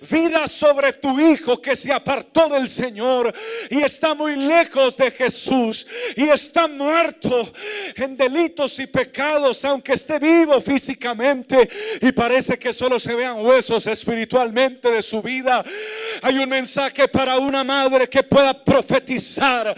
vida 0.09 0.47
sobre 0.47 0.93
tu 0.93 1.19
hijo 1.19 1.61
que 1.61 1.75
se 1.75 1.93
apartó 1.93 2.49
del 2.49 2.69
Señor 2.69 3.35
y 3.69 3.83
está 3.83 4.15
muy 4.15 4.37
lejos 4.37 4.97
de 4.97 5.11
Jesús 5.11 5.85
y 6.15 6.29
está 6.29 6.69
muerto 6.69 7.53
en 7.97 8.17
delitos 8.17 8.79
y 8.79 8.87
pecados, 8.87 9.65
aunque 9.65 9.95
esté 9.95 10.21
vivo 10.21 10.61
físicamente 10.61 11.69
y 12.01 12.13
parece 12.13 12.61
que 12.61 12.73
solo 12.73 13.01
se 13.01 13.17
vean 13.17 13.45
huesos 13.45 13.89
espiritualmente 13.89 14.89
de 14.89 15.03
su 15.03 15.21
vida. 15.21 15.65
Hay 16.23 16.39
un 16.39 16.49
mensaje 16.49 17.09
para 17.09 17.39
una 17.39 17.72
madre 17.73 18.09
que 18.09 18.23
pueda 18.23 18.53
profetizar 18.53 19.75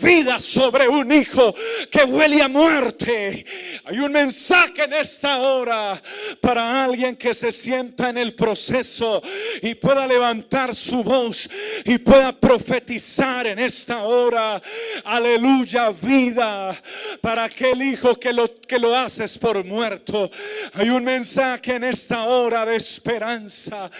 vida 0.00 0.38
sobre 0.38 0.86
un 0.86 1.10
hijo 1.10 1.54
que 1.90 2.04
huele 2.04 2.42
a 2.42 2.48
muerte. 2.48 3.44
Hay 3.84 3.98
un 3.98 4.12
mensaje 4.12 4.84
en 4.84 4.92
esta 4.92 5.40
hora 5.40 6.00
para 6.40 6.84
alguien 6.84 7.16
que 7.16 7.32
se 7.32 7.50
sienta 7.50 8.10
en 8.10 8.18
el 8.18 8.34
proceso 8.34 9.22
y 9.62 9.74
pueda 9.74 10.06
levantar 10.06 10.74
su 10.74 11.02
voz 11.02 11.48
y 11.84 11.96
pueda 11.98 12.32
profetizar 12.32 13.46
en 13.46 13.58
esta 13.58 14.02
hora. 14.02 14.60
Aleluya, 15.04 15.90
vida 15.90 16.76
para 17.22 17.44
aquel 17.44 17.80
hijo 17.82 18.14
que 18.16 18.32
lo, 18.32 18.60
que 18.60 18.78
lo 18.78 18.94
haces 18.94 19.38
por 19.38 19.64
muerto. 19.64 20.30
Hay 20.74 20.90
un 20.90 21.04
mensaje 21.04 21.76
en 21.76 21.84
esta 21.84 22.24
hora 22.26 22.66
de 22.66 22.76
esperanza. 22.76 23.90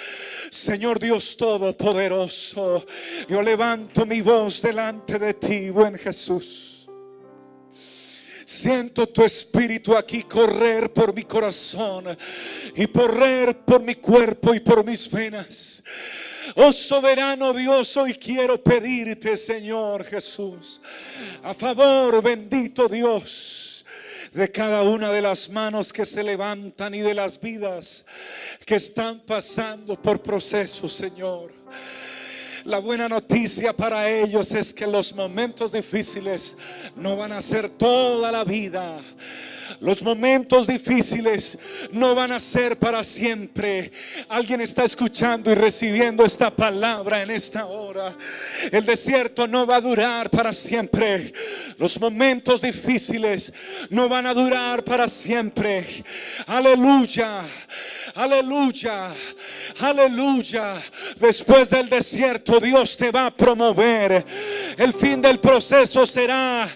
Señor 0.51 0.99
Dios 0.99 1.37
Todopoderoso, 1.37 2.85
levanto 3.43 4.07
mi 4.07 4.21
voz 4.21 4.63
delante 4.63 5.19
de 5.19 5.35
ti, 5.35 5.71
buen 5.71 5.97
Jesús. 5.97 6.89
Siento 8.45 9.07
tu 9.07 9.23
espíritu 9.23 9.95
aquí 9.95 10.23
correr 10.23 10.91
por 10.91 11.13
mi 11.13 11.25
corazón 11.25 12.17
y 12.75 12.87
correr 12.87 13.59
por 13.59 13.83
mi 13.83 13.97
cuerpo 13.97 14.55
y 14.55 14.61
por 14.61 14.83
mis 14.85 15.11
venas. 15.11 15.83
Oh 16.55 16.73
soberano 16.73 17.53
Dios, 17.53 17.95
hoy 17.99 18.15
quiero 18.15 18.63
pedirte, 18.63 19.37
Señor 19.37 20.03
Jesús, 20.05 20.81
a 21.43 21.53
favor, 21.53 22.23
bendito 22.23 22.89
Dios, 22.89 23.85
de 24.33 24.51
cada 24.51 24.83
una 24.83 25.13
de 25.13 25.21
las 25.21 25.51
manos 25.51 25.93
que 25.93 26.07
se 26.07 26.23
levantan 26.23 26.95
y 26.95 27.01
de 27.01 27.13
las 27.13 27.39
vidas 27.39 28.07
que 28.65 28.77
están 28.77 29.21
pasando 29.21 30.01
por 30.01 30.23
procesos, 30.23 30.91
Señor. 30.93 31.53
La 32.69 32.81
buena 32.81 33.09
noticia 33.09 33.73
para 33.73 34.11
ellos 34.11 34.53
es 34.53 34.75
que 34.75 34.87
los 34.87 35.15
momentos 35.15 35.73
difíciles 35.73 36.55
no 36.97 37.17
van 37.17 37.33
a 37.33 37.41
ser 37.41 37.71
toda 37.71 38.31
la 38.31 38.45
vida. 38.45 39.01
Los 39.81 40.03
momentos 40.03 40.67
difíciles 40.67 41.59
no 41.93 42.15
van 42.15 42.33
a 42.33 42.41
ser 42.41 42.79
para 42.79 43.05
siempre. 43.05 43.93
Alguien 44.29 44.61
está 44.61 44.85
escuchando 44.85 45.51
y 45.53 45.55
recibiendo 45.55 46.25
esta 46.25 46.51
palabra 46.55 47.23
en 47.23 47.31
esta 47.31 47.67
hora. 47.67 48.17
El 48.73 48.85
desierto 48.85 49.47
no 49.47 49.67
va 49.67 49.77
a 49.77 49.81
durar 49.81 50.31
para 50.31 50.53
siempre. 50.53 51.33
Los 51.79 52.01
momentos 52.01 52.61
difíciles 52.61 53.53
no 53.91 54.09
van 54.09 54.27
a 54.27 54.35
durar 54.35 54.83
para 54.85 55.07
siempre. 55.07 55.87
Aleluya. 56.47 57.43
Aleluya. 58.15 59.11
Aleluya. 59.81 60.75
Después 61.21 61.71
del 61.71 61.89
desierto 61.89 62.58
Dios 62.61 62.97
te 62.97 63.11
va 63.11 63.27
a 63.27 63.31
promover. 63.31 64.25
El 64.77 64.93
fin 64.93 65.21
del 65.21 65.41
proceso 65.41 66.07
será, 66.07 66.69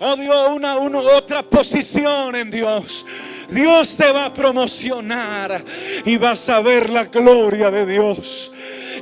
oh 0.00 0.16
Dios, 0.16 0.48
una, 0.50 0.76
una 0.76 0.98
otra 0.98 1.42
posición 1.42 2.36
en 2.36 2.50
Dios. 2.50 3.04
Dios 3.50 3.96
te 3.96 4.12
va 4.12 4.26
a 4.26 4.34
promocionar 4.34 5.64
y 6.04 6.16
vas 6.18 6.48
a 6.48 6.60
ver 6.60 6.90
la 6.90 7.04
gloria 7.04 7.70
de 7.70 7.86
Dios. 7.86 8.52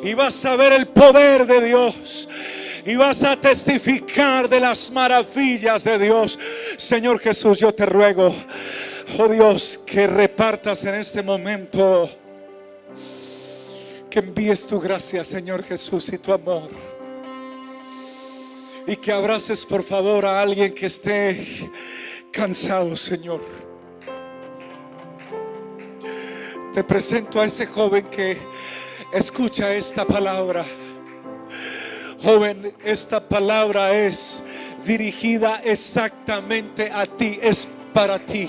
Y 0.04 0.14
vas 0.14 0.44
a 0.44 0.56
ver 0.56 0.72
el 0.72 0.86
poder 0.88 1.46
de 1.46 1.66
Dios. 1.66 2.28
Y 2.84 2.94
vas 2.94 3.24
a 3.24 3.36
testificar 3.36 4.48
de 4.48 4.60
las 4.60 4.90
maravillas 4.92 5.82
de 5.82 5.98
Dios. 5.98 6.38
Señor 6.76 7.18
Jesús, 7.18 7.58
yo 7.58 7.74
te 7.74 7.84
ruego, 7.84 8.32
oh 9.18 9.28
Dios, 9.28 9.80
que 9.84 10.06
repartas 10.06 10.84
en 10.84 10.94
este 10.94 11.22
momento. 11.22 12.08
Que 14.16 14.20
envíes 14.20 14.66
tu 14.66 14.80
gracia, 14.80 15.22
Señor 15.24 15.62
Jesús, 15.62 16.10
y 16.10 16.16
tu 16.16 16.32
amor. 16.32 16.70
Y 18.86 18.96
que 18.96 19.12
abraces, 19.12 19.66
por 19.66 19.84
favor, 19.84 20.24
a 20.24 20.40
alguien 20.40 20.72
que 20.72 20.86
esté 20.86 21.46
cansado, 22.32 22.96
Señor. 22.96 23.42
Te 26.72 26.82
presento 26.82 27.42
a 27.42 27.44
ese 27.44 27.66
joven 27.66 28.06
que 28.06 28.38
escucha 29.12 29.74
esta 29.74 30.06
palabra. 30.06 30.64
Joven, 32.22 32.74
esta 32.82 33.20
palabra 33.20 33.94
es 33.94 34.42
dirigida 34.86 35.60
exactamente 35.62 36.90
a 36.90 37.04
ti, 37.04 37.38
es 37.42 37.68
para 37.92 38.18
ti. 38.18 38.48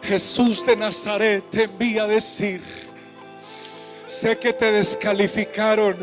Jesús 0.00 0.64
de 0.64 0.76
Nazaret 0.76 1.44
te 1.50 1.64
envía 1.64 2.04
a 2.04 2.06
decir, 2.06 2.83
sé 4.06 4.38
que 4.38 4.52
te 4.52 4.72
descalificaron. 4.72 5.96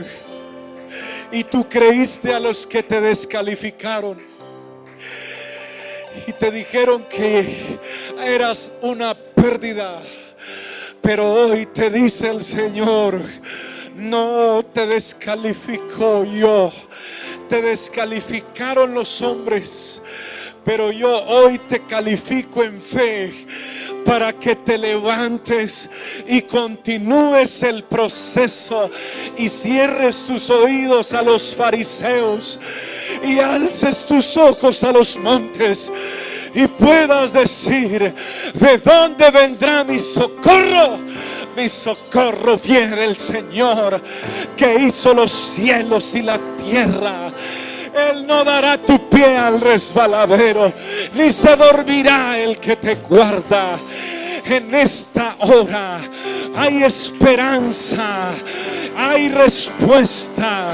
Y 1.32 1.44
tú 1.44 1.68
creíste 1.68 2.34
a 2.34 2.40
los 2.40 2.68
que 2.68 2.84
te 2.84 3.00
descalificaron. 3.00 4.22
Y 6.28 6.34
te 6.34 6.52
dijeron 6.52 7.04
que 7.06 7.80
eras 8.24 8.74
una 8.82 9.14
pérdida. 9.14 10.02
Pero 11.02 11.32
hoy 11.32 11.66
te 11.66 11.90
dice 11.90 12.30
el 12.30 12.44
Señor, 12.44 13.20
no 13.96 14.64
te 14.64 14.86
descalificó 14.86 16.24
yo, 16.24 16.72
te 17.50 17.62
descalificaron 17.62 18.94
los 18.94 19.22
hombres, 19.22 20.02
pero 20.64 20.92
yo 20.92 21.24
hoy 21.26 21.60
te 21.60 21.86
califico 21.86 22.64
en 22.64 22.82
fe 22.82 23.34
para 24.06 24.34
que 24.34 24.56
te 24.56 24.78
levantes 24.78 25.90
y 26.28 26.42
continúes 26.42 27.64
el 27.64 27.84
proceso 27.84 28.90
y 29.38 29.48
cierres 29.48 30.24
tus 30.24 30.50
oídos 30.50 31.14
a 31.14 31.22
los 31.22 31.56
fariseos 31.56 32.60
y 33.24 33.40
alces 33.40 34.06
tus 34.06 34.38
ojos 34.38 34.84
a 34.84 34.92
los 34.92 35.18
montes 35.18 35.92
y 36.54 36.68
puedas 36.68 37.32
decir, 37.32 38.14
¿de 38.54 38.78
dónde 38.78 39.32
vendrá 39.32 39.84
mi 39.84 40.00
socorro? 40.00 41.00
Mi 41.56 41.70
socorro 41.70 42.58
viene 42.58 42.96
del 42.96 43.18
Señor 43.18 44.02
que 44.56 44.76
hizo 44.76 45.14
los 45.14 45.32
cielos 45.32 46.16
y 46.16 46.22
la 46.22 46.40
tierra. 46.58 47.32
Él 47.94 48.26
no 48.26 48.44
dará 48.44 48.78
tu 48.78 49.10
pie 49.10 49.38
al 49.38 49.60
resbaladero, 49.60 50.72
ni 51.14 51.32
se 51.32 51.56
dormirá 51.56 52.40
el 52.40 52.58
que 52.60 52.76
te 52.76 52.96
guarda. 52.96 53.78
En 54.46 54.74
esta 54.74 55.36
hora 55.40 56.00
hay 56.56 56.84
esperanza, 56.84 58.32
hay 58.98 59.30
respuesta. 59.30 60.74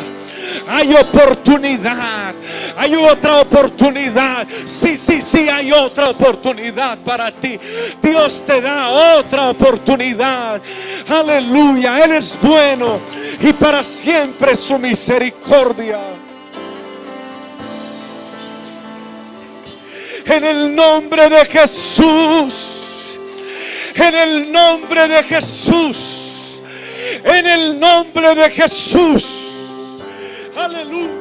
Hay 0.67 0.93
oportunidad. 0.93 2.33
Hay 2.77 2.95
otra 2.95 3.41
oportunidad. 3.41 4.47
Sí, 4.65 4.97
sí, 4.97 5.21
sí, 5.21 5.49
hay 5.49 5.71
otra 5.71 6.09
oportunidad 6.09 6.99
para 6.99 7.31
ti. 7.31 7.59
Dios 8.01 8.43
te 8.45 8.61
da 8.61 9.17
otra 9.17 9.49
oportunidad. 9.49 10.61
Aleluya. 11.09 12.03
Él 12.03 12.13
es 12.13 12.37
bueno 12.41 12.99
y 13.41 13.53
para 13.53 13.83
siempre 13.83 14.55
su 14.55 14.77
misericordia. 14.79 15.99
En 20.29 20.43
el 20.43 20.75
nombre 20.75 21.29
de 21.29 21.45
Jesús. 21.45 23.19
En 23.95 24.13
el 24.15 24.51
nombre 24.51 25.07
de 25.07 25.23
Jesús. 25.23 26.61
En 27.23 27.47
el 27.47 27.79
nombre 27.79 28.35
de 28.35 28.49
Jesús. 28.49 29.25
Aleluya. 30.57 31.13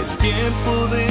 Es 0.00 0.16
tiempo 0.18 0.86
de 0.94 1.06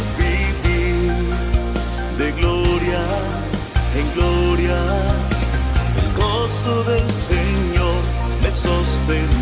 el 5.97 6.13
gozo 6.13 6.83
del 6.83 7.11
Señor 7.11 8.01
me 8.41 8.51
sostendrá. 8.51 9.38